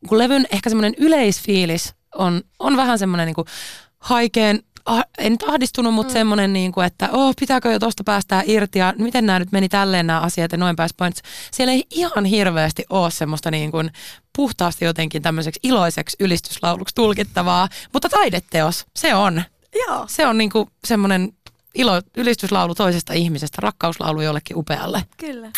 Kun 0.08 0.18
levyn 0.18 0.46
ehkä 0.52 0.70
semmoinen 0.70 0.94
yleisfiilis 0.98 1.94
on, 2.14 2.42
on 2.58 2.76
vähän 2.76 2.98
semmoinen 2.98 3.26
niinku 3.26 3.44
haikeen, 3.98 4.62
ah, 4.88 5.04
ei 5.18 5.30
nyt 5.30 5.42
ahdistunut, 5.42 5.94
mutta 5.94 6.10
mm. 6.10 6.12
semmoinen, 6.12 6.52
niinku, 6.52 6.80
että 6.80 7.08
oh, 7.12 7.34
pitääkö 7.40 7.72
jo 7.72 7.78
tosta 7.78 8.04
päästää 8.04 8.42
irti 8.46 8.78
ja 8.78 8.94
miten 8.98 9.26
nämä 9.26 9.38
nyt 9.38 9.52
meni 9.52 9.68
tälleen 9.68 10.06
nämä 10.06 10.20
asiat 10.20 10.52
ja 10.52 10.58
noin 10.58 10.76
pääs 10.76 10.94
points. 10.96 11.22
Siellä 11.52 11.72
ei 11.72 11.84
ihan 11.90 12.24
hirveästi 12.24 12.84
ole 12.90 13.10
semmoista 13.10 13.50
niin 13.50 13.70
kuin 13.70 13.90
puhtaasti 14.36 14.84
jotenkin 14.84 15.22
tämmöiseksi 15.22 15.60
iloiseksi 15.62 16.16
ylistyslauluksi 16.20 16.94
tulkittavaa, 16.94 17.68
mutta 17.92 18.08
taideteos, 18.08 18.86
se 18.96 19.14
on. 19.14 19.42
Joo. 19.86 20.04
Se 20.08 20.26
on 20.26 20.38
niinku 20.38 20.68
semmoinen 20.84 21.32
ilo, 21.74 22.02
ylistyslaulu 22.16 22.74
toisesta 22.74 23.12
ihmisestä, 23.12 23.58
rakkauslaulu 23.60 24.20
jollekin 24.20 24.56
upealle. 24.56 25.04
Kyllä. 25.16 25.50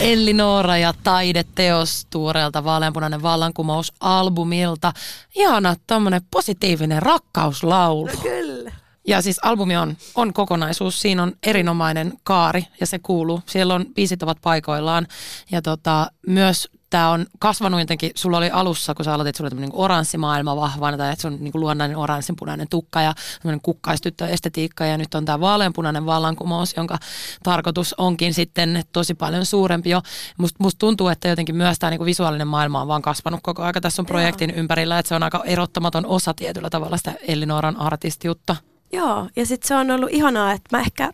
Elli 0.00 0.32
Noora 0.32 0.78
ja 0.78 0.94
taideteos 1.02 2.06
tuoreelta 2.10 2.64
Vaaleanpunainen 2.64 3.22
vallankumous 3.22 3.92
albumilta. 4.00 4.92
Ihana 5.34 5.76
tommonen 5.86 6.22
positiivinen 6.30 7.02
rakkauslaulu. 7.02 8.08
Kyllä. 8.22 8.72
Ja 9.06 9.22
siis 9.22 9.40
albumi 9.42 9.76
on, 9.76 9.96
on 10.14 10.32
kokonaisuus, 10.32 11.00
siinä 11.00 11.22
on 11.22 11.32
erinomainen 11.46 12.12
kaari 12.22 12.64
ja 12.80 12.86
se 12.86 12.98
kuuluu. 12.98 13.40
Siellä 13.46 13.74
on 13.74 13.86
biisit 13.94 14.22
ovat 14.22 14.38
paikoillaan 14.42 15.06
ja 15.50 15.62
tota, 15.62 16.10
myös 16.26 16.68
tämä 16.96 17.10
on 17.10 17.26
kasvanut 17.38 17.80
jotenkin, 17.80 18.10
sulla 18.14 18.36
oli 18.36 18.50
alussa, 18.50 18.94
kun 18.94 19.04
sä 19.04 19.14
aloitit, 19.14 19.36
sulla 19.36 19.46
oli 19.46 19.50
tämmöinen 19.50 19.70
oranssimaailma 19.72 20.56
vahvana, 20.56 20.96
tai 20.96 21.12
että 21.12 21.22
se 21.22 21.28
on 21.28 21.36
niin 21.40 21.52
luonnainen 21.54 21.96
oranssinpunainen 21.96 22.68
tukka 22.68 23.02
ja 23.02 23.14
tämmöinen 23.42 23.60
kukkaistyttöestetiikka, 23.60 24.84
ja 24.84 24.98
nyt 24.98 25.14
on 25.14 25.24
tämä 25.24 25.40
vaaleanpunainen 25.40 26.06
vallankumous, 26.06 26.76
jonka 26.76 26.98
tarkoitus 27.42 27.94
onkin 27.98 28.34
sitten 28.34 28.82
tosi 28.92 29.14
paljon 29.14 29.46
suurempi 29.46 29.90
jo. 29.90 30.02
Musta 30.38 30.56
must 30.62 30.78
tuntuu, 30.78 31.08
että 31.08 31.28
jotenkin 31.28 31.56
myös 31.56 31.78
tämä 31.78 31.90
niin 31.90 32.04
visuaalinen 32.04 32.48
maailma 32.48 32.82
on 32.82 32.88
vaan 32.88 33.02
kasvanut 33.02 33.40
koko 33.42 33.62
aika 33.62 33.80
tässä 33.80 34.02
on 34.02 34.06
projektin 34.06 34.50
ympärillä, 34.50 34.98
että 34.98 35.08
se 35.08 35.14
on 35.14 35.22
aika 35.22 35.42
erottamaton 35.44 36.06
osa 36.06 36.34
tietyllä 36.34 36.70
tavalla 36.70 36.96
sitä 36.96 37.14
Elinoran 37.28 37.76
artistiutta. 37.76 38.56
Joo, 38.92 39.28
ja 39.36 39.46
sitten 39.46 39.68
se 39.68 39.74
on 39.74 39.90
ollut 39.90 40.10
ihanaa, 40.12 40.52
että 40.52 40.76
mä 40.76 40.80
ehkä 40.80 41.12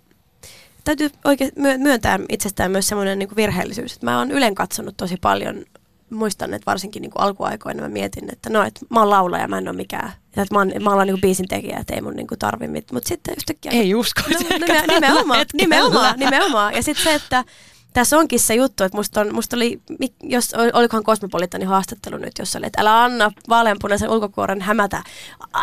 täytyy 0.85 1.11
oikein 1.25 1.53
myö- 1.57 1.79
myöntää 1.79 2.19
itsestään 2.29 2.71
myös 2.71 2.89
semmoinen 2.89 3.19
niin 3.19 3.37
virheellisyys, 3.37 3.93
että 3.93 4.07
mä 4.07 4.19
oon 4.19 4.31
ylen 4.31 4.55
katsonut 4.55 4.97
tosi 4.97 5.17
paljon, 5.17 5.65
muistan, 6.13 6.55
että 6.55 6.67
varsinkin 6.67 7.03
niin 7.03 7.11
kuin 7.11 7.23
alkuaikoina 7.23 7.83
mä 7.83 7.89
mietin, 7.89 8.33
että 8.33 8.51
no, 8.51 8.63
että 8.63 8.81
mä 8.91 9.01
oon 9.01 9.11
laulaja, 9.11 9.49
mä 9.49 9.59
en 9.59 9.69
ole 9.69 9.77
mikään, 9.77 10.13
että 10.29 10.55
mä 10.55 10.59
oon, 10.59 10.73
mä 10.81 10.91
oon 10.91 11.07
niin 11.07 11.21
biisin 11.21 11.49
tekijä, 11.49 11.79
että 11.81 11.95
ei 11.95 12.01
mun 12.01 12.17
niin 12.17 12.27
kuin 12.27 12.39
tarvi 12.39 12.69
mitään, 12.69 12.97
mutta 12.97 13.09
sitten 13.09 13.35
yhtäkkiä... 13.37 13.73
Ei 13.73 13.95
uskoisi 13.95 14.45
No, 14.45 14.51
ehkä 14.51 14.67
nime, 14.67 14.95
nimenomaan, 14.95 15.47
nimenomaan, 15.53 16.19
nimenomaan. 16.19 16.75
Ja 16.75 16.83
sitten 16.83 17.05
se, 17.05 17.15
että 17.15 17.45
tässä 17.93 18.19
onkin 18.19 18.41
se 18.41 18.55
juttu, 18.55 18.85
että 18.85 18.99
musta, 18.99 19.21
on, 19.21 19.35
musta 19.35 19.57
oli, 19.57 19.81
jos, 20.23 20.55
olikohan 20.73 21.05
Cosmopolitanin 21.05 21.69
haastattelu 21.69 22.17
nyt, 22.17 22.33
jossa 22.39 22.59
oli, 22.59 22.67
että 22.67 22.81
älä 22.81 23.05
anna 23.05 23.33
vaaleanpunaisen 23.49 24.11
ulkokuoren 24.11 24.61
hämätä, 24.61 25.03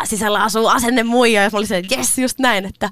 sisällä 0.03 0.43
asuu 0.43 0.67
asenne 0.67 1.03
muija, 1.03 1.43
ja 1.43 1.49
mä 1.53 1.57
olin 1.57 1.67
se, 1.67 1.77
että 1.77 1.95
jes, 1.95 2.17
just 2.17 2.39
näin, 2.39 2.65
että 2.65 2.89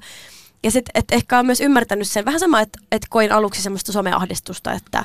ja 0.64 0.70
sitten, 0.70 0.92
että 0.94 1.14
ehkä 1.14 1.38
on 1.38 1.46
myös 1.46 1.60
ymmärtänyt 1.60 2.08
sen, 2.08 2.24
vähän 2.24 2.40
sama, 2.40 2.60
että, 2.60 2.78
että 2.92 3.06
koin 3.10 3.32
aluksi 3.32 3.62
semmoista 3.62 3.92
someahdistusta, 3.92 4.72
että 4.72 5.04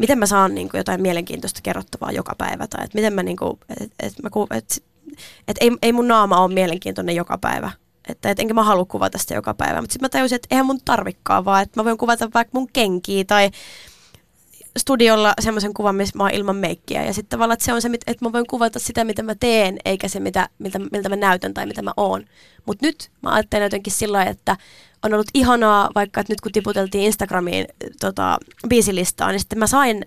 miten 0.00 0.18
mä 0.18 0.26
saan 0.26 0.54
niin 0.54 0.68
kuin, 0.68 0.78
jotain 0.78 1.02
mielenkiintoista 1.02 1.60
kerrottavaa 1.62 2.12
joka 2.12 2.34
päivä, 2.38 2.66
tai 2.66 2.84
että 2.84 2.98
miten 2.98 3.12
mä, 3.12 3.22
niin 3.22 3.36
kuin, 3.36 3.58
että, 3.80 4.06
että, 4.06 4.22
mä, 4.22 4.30
ku- 4.30 4.48
että, 4.50 4.76
ei, 5.60 5.70
ei 5.82 5.92
mun 5.92 6.08
naama 6.08 6.44
ole 6.44 6.54
mielenkiintoinen 6.54 7.16
joka 7.16 7.38
päivä, 7.38 7.70
että 8.08 8.30
et 8.30 8.38
enkä 8.38 8.54
mä 8.54 8.62
halua 8.62 8.84
kuvata 8.84 9.18
sitä 9.18 9.34
joka 9.34 9.54
päivä. 9.54 9.80
Mutta 9.80 9.92
sitten 9.92 10.04
mä 10.04 10.08
tajusin, 10.08 10.36
että 10.36 10.48
eihän 10.50 10.66
mun 10.66 10.80
tarvikkaa, 10.84 11.44
vaan 11.44 11.62
että 11.62 11.80
mä 11.80 11.84
voin 11.84 11.98
kuvata 11.98 12.28
vaikka 12.34 12.58
mun 12.58 12.68
kenkiä 12.72 13.24
tai 13.24 13.50
studiolla 14.78 15.34
semmoisen 15.40 15.74
kuvan, 15.74 15.94
missä 15.94 16.18
mä 16.18 16.24
oon 16.24 16.34
ilman 16.34 16.56
meikkiä. 16.56 17.04
Ja 17.04 17.14
sitten 17.14 17.30
tavallaan, 17.30 17.54
että 17.54 17.64
se 17.64 17.72
on 17.72 17.82
se, 17.82 17.90
että 18.06 18.24
mä 18.24 18.32
voin 18.32 18.46
kuvata 18.46 18.78
sitä, 18.78 19.04
mitä 19.04 19.22
mä 19.22 19.34
teen, 19.34 19.78
eikä 19.84 20.08
se, 20.08 20.20
mitä, 20.20 20.48
miltä, 20.58 20.78
miltä 20.78 21.08
mä 21.08 21.16
näytän 21.16 21.54
tai 21.54 21.66
mitä 21.66 21.82
mä 21.82 21.92
oon. 21.96 22.24
Mutta 22.66 22.86
nyt 22.86 23.10
mä 23.22 23.32
ajattelen 23.32 23.64
jotenkin 23.64 23.92
sillä 23.92 24.24
että 24.24 24.56
on 25.04 25.14
ollut 25.14 25.30
ihanaa, 25.34 25.90
vaikka 25.94 26.20
että 26.20 26.32
nyt 26.32 26.40
kun 26.40 26.52
tiputeltiin 26.52 27.04
Instagramiin 27.04 27.66
tota, 28.00 28.38
biisilistaa, 28.68 29.30
niin 29.30 29.40
sitten 29.40 29.58
mä 29.58 29.66
sain, 29.66 30.06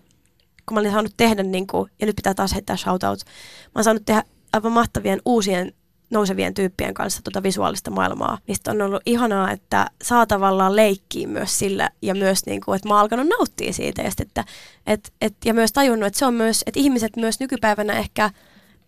kun 0.65 0.75
mä 0.75 0.79
olin 0.79 0.91
saanut 0.91 1.13
tehdä, 1.17 1.43
niin 1.43 1.67
kuin, 1.67 1.91
ja 1.99 2.06
nyt 2.06 2.15
pitää 2.15 2.34
taas 2.34 2.53
heittää 2.53 2.77
shoutout, 2.77 3.19
mä 3.65 3.71
oon 3.75 3.84
saanut 3.84 4.06
tehdä 4.06 4.23
aivan 4.53 4.71
mahtavien 4.71 5.21
uusien 5.25 5.73
nousevien 6.13 6.53
tyyppien 6.53 6.93
kanssa 6.93 7.21
tuota 7.23 7.43
visuaalista 7.43 7.91
maailmaa. 7.91 8.38
Mistä 8.47 8.71
on 8.71 8.82
ollut 8.82 9.01
ihanaa, 9.06 9.51
että 9.51 9.88
saa 10.01 10.25
tavallaan 10.25 10.75
leikkiä 10.75 11.27
myös 11.27 11.60
sillä 11.60 11.89
ja 12.01 12.15
myös 12.15 12.45
niin 12.45 12.62
kuin, 12.62 12.75
että 12.75 12.88
mä 12.88 12.93
oon 12.93 13.01
alkanut 13.01 13.27
nauttia 13.27 13.73
siitä. 13.73 14.01
Ja, 14.01 14.10
sit, 14.10 14.19
että, 14.19 14.43
et, 14.88 15.13
et, 15.21 15.34
ja 15.45 15.53
myös 15.53 15.71
tajunnut, 15.71 16.08
että 16.08 16.19
se 16.19 16.25
on 16.25 16.34
myös, 16.34 16.63
että 16.65 16.79
ihmiset 16.79 17.15
myös 17.15 17.39
nykypäivänä 17.39 17.93
ehkä 17.93 18.29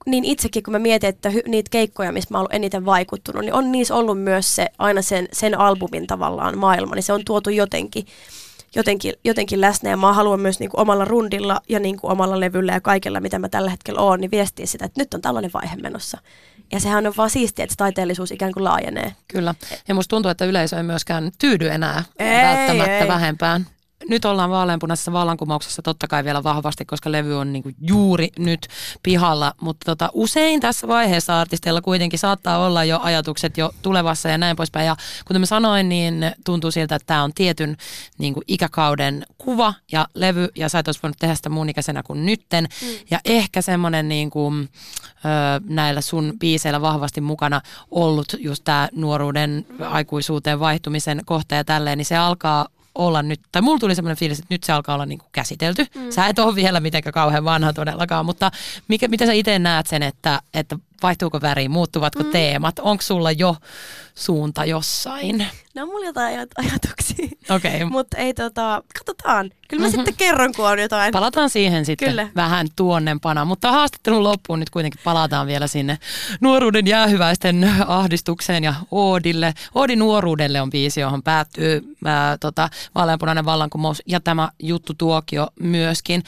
niin 0.06 0.26
itsekin, 0.26 0.64
kun 0.64 0.72
mä 0.72 0.80
mietin, 0.80 1.10
että 1.10 1.30
hy, 1.30 1.42
niitä 1.48 1.70
keikkoja, 1.70 2.12
missä 2.12 2.30
mä 2.32 2.38
oon 2.38 2.48
eniten 2.50 2.86
vaikuttunut, 2.86 3.42
niin 3.42 3.54
on 3.54 3.72
niissä 3.72 3.96
ollut 3.96 4.22
myös 4.22 4.56
se, 4.56 4.68
aina 4.80 5.02
sen, 5.02 5.28
sen 5.34 5.60
albumin 5.60 6.08
tavallaan 6.08 6.58
maailma, 6.58 6.96
niin 6.96 7.04
se 7.04 7.14
on 7.14 7.22
tuotu 7.26 7.50
jotenkin, 7.50 8.06
jotenkin, 8.76 9.14
jotenkin 9.24 9.62
läsnä 9.62 9.90
ja 9.90 9.98
mä 9.98 10.14
haluan 10.14 10.40
myös 10.40 10.60
niin 10.60 10.70
kuin 10.70 10.82
omalla 10.82 11.06
rundilla 11.06 11.62
ja 11.70 11.80
niin 11.80 11.98
kuin 11.98 12.12
omalla 12.12 12.40
levyllä 12.40 12.72
ja 12.72 12.82
kaikella, 12.82 13.20
mitä 13.20 13.40
mä 13.40 13.50
tällä 13.50 13.70
hetkellä 13.70 14.02
oon, 14.02 14.20
niin 14.22 14.32
viestiä 14.32 14.66
sitä, 14.66 14.86
että 14.86 15.02
nyt 15.02 15.14
on 15.14 15.22
tällainen 15.22 15.52
vaihe 15.54 15.76
menossa. 15.76 16.18
Ja 16.72 16.80
sehän 16.80 17.08
on 17.08 17.14
vaan 17.18 17.30
siistiä, 17.30 17.64
että 17.64 17.76
taiteellisuus 17.78 18.32
ikään 18.32 18.52
kuin 18.52 18.64
laajenee. 18.64 19.16
Kyllä. 19.28 19.56
Ja 19.88 19.96
musta 19.96 20.10
tuntuu, 20.10 20.32
että 20.32 20.46
yleisö 20.46 20.78
ei 20.78 20.84
myöskään 20.84 21.32
tyydy 21.40 21.68
enää 21.70 22.04
Ei, 22.20 22.44
välttämättä 22.44 23.00
ei. 23.00 23.08
vähempään. 23.08 23.66
Nyt 24.10 24.26
ollaan 24.26 24.50
vaaleanpunaisessa 24.50 25.14
vallankumouksessa 25.14 25.82
totta 25.82 26.08
kai 26.08 26.24
vielä 26.24 26.44
vahvasti, 26.44 26.86
koska 26.86 27.12
levy 27.12 27.40
on 27.40 27.54
niinku 27.54 27.72
juuri 27.82 28.30
nyt 28.40 28.68
pihalla, 29.04 29.54
mutta 29.62 29.86
tota, 29.86 30.10
usein 30.14 30.60
tässä 30.60 30.88
vaiheessa 30.88 31.42
artisteilla 31.42 31.82
kuitenkin 31.82 32.20
saattaa 32.20 32.66
olla 32.66 32.84
jo 32.84 33.00
ajatukset 33.04 33.58
jo 33.58 33.72
tulevassa 33.82 34.30
ja 34.30 34.38
näin 34.38 34.56
poispäin. 34.56 34.86
Ja 34.86 34.96
kuten 35.26 35.42
mä 35.42 35.46
sanoin, 35.46 35.90
niin 35.90 36.32
tuntuu 36.46 36.72
siltä, 36.72 36.96
että 36.96 37.08
tämä 37.08 37.24
on 37.24 37.32
tietyn 37.36 37.78
niinku 38.18 38.42
ikäkauden 38.48 39.26
kuva 39.38 39.74
ja 39.92 40.08
levy 40.14 40.48
ja 40.56 40.70
sä 40.70 40.80
et 40.80 40.88
olisi 40.88 41.00
voinut 41.04 41.18
tehdä 41.20 41.36
sitä 41.36 41.50
muun 41.50 41.70
ikäisenä 41.70 42.04
kuin 42.04 42.26
nytten. 42.26 42.68
Mm. 42.82 42.88
Ja 43.12 43.20
ehkä 43.26 43.62
semmoinen 43.62 44.08
niinku, 44.08 44.54
näillä 45.70 46.02
sun 46.02 46.34
biiseillä 46.40 46.82
vahvasti 46.82 47.22
mukana 47.22 47.62
ollut 47.92 48.36
just 48.40 48.64
tämä 48.64 48.90
nuoruuden 48.94 49.66
aikuisuuteen 49.90 50.60
vaihtumisen 50.60 51.22
kohta 51.26 51.56
ja 51.56 51.64
tälleen, 51.64 51.98
niin 51.98 52.06
se 52.06 52.18
alkaa 52.18 52.68
olla 52.96 53.24
nyt, 53.24 53.42
tai 53.52 53.62
mulla 53.62 53.80
tuli 53.80 53.96
semmoinen 53.96 54.18
fiilis, 54.18 54.40
että 54.40 54.54
nyt 54.54 54.64
se 54.64 54.74
alkaa 54.74 54.96
olla 54.96 55.06
niinku 55.06 55.26
käsitelty. 55.32 55.86
Mm. 55.96 56.12
Sä 56.12 56.28
et 56.28 56.40
ole 56.40 56.56
vielä 56.56 56.80
mitenkään 56.80 57.14
kauhean 57.14 57.46
vanha 57.46 57.74
todellakaan, 57.74 58.26
mutta 58.26 58.52
mikä, 58.88 59.08
miten 59.08 59.28
sä 59.28 59.34
itse 59.34 59.60
näet 59.60 59.88
sen, 59.88 60.04
että, 60.04 60.42
että 60.54 60.78
vaihtuuko 61.04 61.42
väri, 61.42 61.70
muuttuvatko 61.70 62.24
mm. 62.24 62.32
teemat, 62.32 62.80
onko 62.80 63.02
sulla 63.02 63.32
jo 63.32 63.56
suunta 64.16 64.66
jossain? 64.66 65.48
No 65.76 65.86
mulla 65.86 66.06
jotain 66.06 66.40
aj- 66.40 66.68
ajatuksia. 66.70 67.28
Okei. 67.50 67.76
Okay. 67.76 67.86
Mutta 67.90 68.18
ei 68.18 68.34
tota, 68.34 68.84
katsotaan. 68.98 69.52
Kyllä 69.68 69.82
mä 69.82 69.88
mm-hmm. 69.88 69.98
sitten 69.98 70.16
kerron, 70.18 70.54
kun 70.56 70.68
on 70.68 70.80
jotain. 70.80 71.12
Palataan 71.12 71.50
siihen 71.50 71.86
sitten 71.86 72.10
Kyllä. 72.10 72.28
vähän 72.36 72.68
tuonnempana, 72.76 73.46
mutta 73.46 73.72
haastattelun 73.72 74.24
loppuun 74.24 74.60
nyt 74.60 74.70
kuitenkin 74.70 75.02
palataan 75.04 75.48
vielä 75.48 75.68
sinne 75.68 75.98
nuoruuden 76.42 76.88
jäähyväisten 76.88 77.72
ahdistukseen 77.88 78.64
ja 78.64 78.74
Oodille. 78.92 79.54
Oodin 79.76 80.00
nuoruudelle 80.00 80.62
on 80.62 80.70
biisi, 80.70 81.02
johon 81.02 81.24
päättyy 81.24 81.96
ää, 82.06 82.38
tota, 82.38 82.70
vaaleanpunainen 82.96 83.46
vallankumous 83.46 84.02
ja 84.06 84.20
tämä 84.20 84.50
juttu 84.60 84.94
tuokio 84.94 85.48
myöskin 85.60 86.24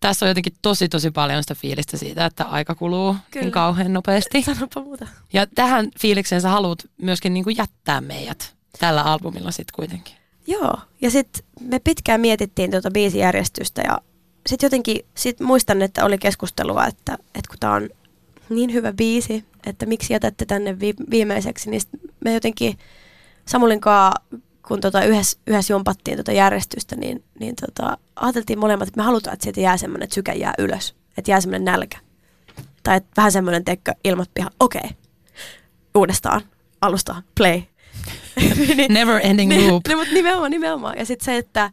tässä 0.00 0.26
on 0.26 0.28
jotenkin 0.28 0.52
tosi 0.62 0.88
tosi 0.88 1.10
paljon 1.10 1.42
sitä 1.42 1.54
fiilistä 1.54 1.96
siitä, 1.96 2.26
että 2.26 2.44
aika 2.44 2.74
kuluu 2.74 3.12
niin 3.12 3.22
Kyllä. 3.30 3.44
niin 3.44 3.52
kauhean 3.52 3.92
nopeasti. 3.92 4.42
Sanopa 4.42 4.80
muuta. 4.80 5.06
Ja 5.32 5.46
tähän 5.46 5.88
fiilikseen 6.00 6.40
sä 6.40 6.48
haluat 6.48 6.78
myöskin 7.02 7.34
niin 7.34 7.44
kuin 7.44 7.56
jättää 7.56 8.00
meidät 8.00 8.54
tällä 8.78 9.02
albumilla 9.02 9.50
sitten 9.50 9.76
kuitenkin. 9.76 10.14
Joo, 10.46 10.78
ja 11.00 11.10
sitten 11.10 11.44
me 11.60 11.78
pitkään 11.78 12.20
mietittiin 12.20 12.70
tuota 12.70 12.90
biisijärjestystä 12.90 13.82
ja 13.82 13.98
sitten 14.46 14.66
jotenkin 14.66 15.00
sit 15.14 15.40
muistan, 15.40 15.82
että 15.82 16.04
oli 16.04 16.18
keskustelua, 16.18 16.86
että, 16.86 17.12
että 17.12 17.48
kun 17.48 17.58
tämä 17.60 17.74
on 17.74 17.88
niin 18.48 18.72
hyvä 18.72 18.92
biisi, 18.92 19.44
että 19.66 19.86
miksi 19.86 20.12
jätätte 20.12 20.44
tänne 20.44 20.80
vi- 20.80 21.10
viimeiseksi, 21.10 21.70
niin 21.70 21.82
me 22.24 22.34
jotenkin 22.34 22.78
Samulin 23.46 23.80
kanssa 23.80 24.20
kun 24.68 24.80
tota 24.80 25.04
yhdessä, 25.04 25.38
yhdessä 25.46 25.72
jumpattiin 25.72 26.16
tota 26.16 26.32
järjestystä, 26.32 26.96
niin, 26.96 27.24
niin 27.40 27.54
tota, 27.56 27.98
ajateltiin 28.16 28.58
molemmat, 28.58 28.88
että 28.88 29.00
me 29.00 29.04
halutaan, 29.04 29.34
että 29.34 29.44
siitä 29.44 29.60
jää 29.60 29.76
semmoinen, 29.76 30.04
että 30.04 30.14
syke 30.14 30.32
jää 30.32 30.54
ylös. 30.58 30.94
Että 31.18 31.30
jää 31.30 31.40
semmoinen 31.40 31.64
nälkä. 31.64 31.98
Tai 32.82 32.96
että 32.96 33.10
vähän 33.16 33.32
semmoinen 33.32 33.64
tekkö 33.64 33.92
ilmat 34.04 34.30
piha. 34.34 34.50
Okei. 34.60 34.80
Okay. 34.84 34.96
Uudestaan. 35.94 36.40
Alusta. 36.80 37.22
Play. 37.34 37.62
niin, 38.76 38.94
Never 38.94 39.20
ending 39.22 39.50
niin, 39.50 39.70
loop. 39.70 39.82
Niin, 39.88 39.98
mutta 39.98 40.14
nimenomaan, 40.14 40.50
nimenomaan. 40.50 40.98
Ja 40.98 41.06
sitten 41.06 41.24
se, 41.24 41.36
että, 41.36 41.70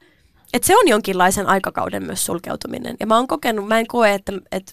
että 0.54 0.68
se 0.68 0.78
on 0.78 0.88
jonkinlaisen 0.88 1.48
aikakauden 1.48 2.04
myös 2.04 2.26
sulkeutuminen. 2.26 2.96
Ja 3.00 3.08
mä 3.08 3.16
oon 3.16 3.28
kokenut, 3.28 3.68
mä 3.68 3.80
en 3.80 3.88
koe, 3.88 4.14
että, 4.14 4.34
että 4.52 4.72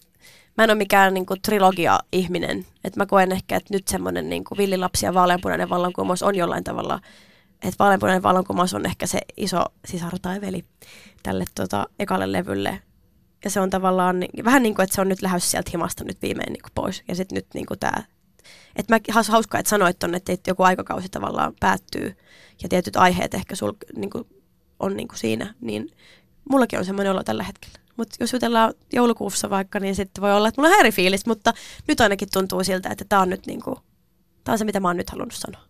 mä 0.58 0.64
en 0.64 0.70
ole 0.70 0.78
mikään 0.78 1.14
niin 1.14 1.26
kuin, 1.26 1.42
trilogia-ihminen. 1.42 2.66
Että 2.84 3.00
mä 3.00 3.06
koen 3.06 3.32
ehkä, 3.32 3.56
että 3.56 3.74
nyt 3.74 3.88
semmoinen 3.88 4.28
niin 4.28 4.44
villilapsi 4.58 5.06
ja 5.06 5.14
vaaleanpunainen 5.14 5.68
vallankumous 5.68 6.22
on 6.22 6.34
jollain 6.34 6.64
tavalla– 6.64 7.00
että 7.62 7.78
vaaleanpunainen 7.78 8.22
vallankumous 8.22 8.74
on 8.74 8.86
ehkä 8.86 9.06
se 9.06 9.20
iso 9.36 9.64
sisar 9.84 10.18
tai 10.22 10.40
veli 10.40 10.64
tälle 11.22 11.44
tota, 11.54 11.86
ekalle 11.98 12.32
levylle. 12.32 12.82
Ja 13.44 13.50
se 13.50 13.60
on 13.60 13.70
tavallaan 13.70 14.16
vähän 14.44 14.62
niin 14.62 14.74
kuin, 14.74 14.84
että 14.84 14.94
se 14.94 15.00
on 15.00 15.08
nyt 15.08 15.22
lähes 15.22 15.50
sieltä 15.50 15.70
himasta 15.70 16.04
nyt 16.04 16.22
viimein 16.22 16.52
niin 16.52 16.62
kuin 16.62 16.72
pois. 16.74 17.02
Ja 17.08 17.14
sitten 17.14 17.36
nyt 17.36 17.46
niin 17.54 17.66
kuin 17.66 17.80
tämä, 17.80 18.02
että 18.76 18.94
mä 18.94 19.22
hauskaa, 19.30 19.58
että 19.58 19.70
sanoit 19.70 19.98
tonne, 19.98 20.16
että 20.16 20.50
joku 20.50 20.62
aikakausi 20.62 21.08
tavallaan 21.08 21.54
päättyy 21.60 22.16
ja 22.62 22.68
tietyt 22.68 22.96
aiheet 22.96 23.34
ehkä 23.34 23.54
sul, 23.56 23.72
niin 23.96 24.10
kuin, 24.10 24.24
on 24.78 24.96
niin 24.96 25.08
kuin 25.08 25.18
siinä, 25.18 25.54
niin 25.60 25.90
mullakin 26.50 26.78
on 26.78 26.84
semmoinen 26.84 27.12
olo 27.12 27.22
tällä 27.22 27.42
hetkellä. 27.42 27.78
Mutta 27.96 28.16
jos 28.20 28.32
jutellaan 28.32 28.74
joulukuussa 28.92 29.50
vaikka, 29.50 29.80
niin 29.80 29.94
sitten 29.94 30.22
voi 30.22 30.32
olla, 30.32 30.48
että 30.48 30.60
mulla 30.60 30.68
on 30.68 30.74
häirifiilis, 30.74 31.26
mutta 31.26 31.52
nyt 31.88 32.00
ainakin 32.00 32.28
tuntuu 32.32 32.64
siltä, 32.64 32.88
että 32.88 33.04
tämä 33.08 33.22
on 33.22 33.30
nyt 33.30 33.46
niin 33.46 33.62
kuin, 33.62 33.76
tämä 34.44 34.52
on 34.52 34.58
se, 34.58 34.64
mitä 34.64 34.80
mä 34.80 34.88
oon 34.88 34.96
nyt 34.96 35.10
halunnut 35.10 35.34
sanoa. 35.34 35.69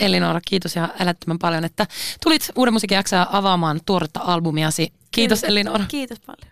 Elinora, 0.00 0.40
kiitos 0.48 0.76
ja 0.76 0.88
älyttömän 0.98 1.38
paljon, 1.38 1.64
että 1.64 1.86
tulit 2.22 2.50
Uuden 2.56 2.72
musiikin 2.74 2.96
jaksaa 2.96 3.38
avaamaan 3.38 3.80
tuoretta 3.86 4.20
albumiasi. 4.24 4.92
Kiitos 5.10 5.40
Kyllä. 5.40 5.50
Elinora. 5.50 5.84
Kiitos 5.88 6.18
paljon. 6.20 6.50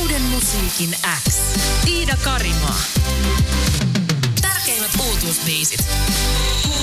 Uuden 0.00 0.22
musiikin 0.22 0.96
X. 1.28 1.38
Iida 1.86 2.16
Karimaa. 2.24 2.80
Tärkeimmät 4.42 4.90
uutuusbiisit. 5.06 5.86
Kuuluu 6.62 6.73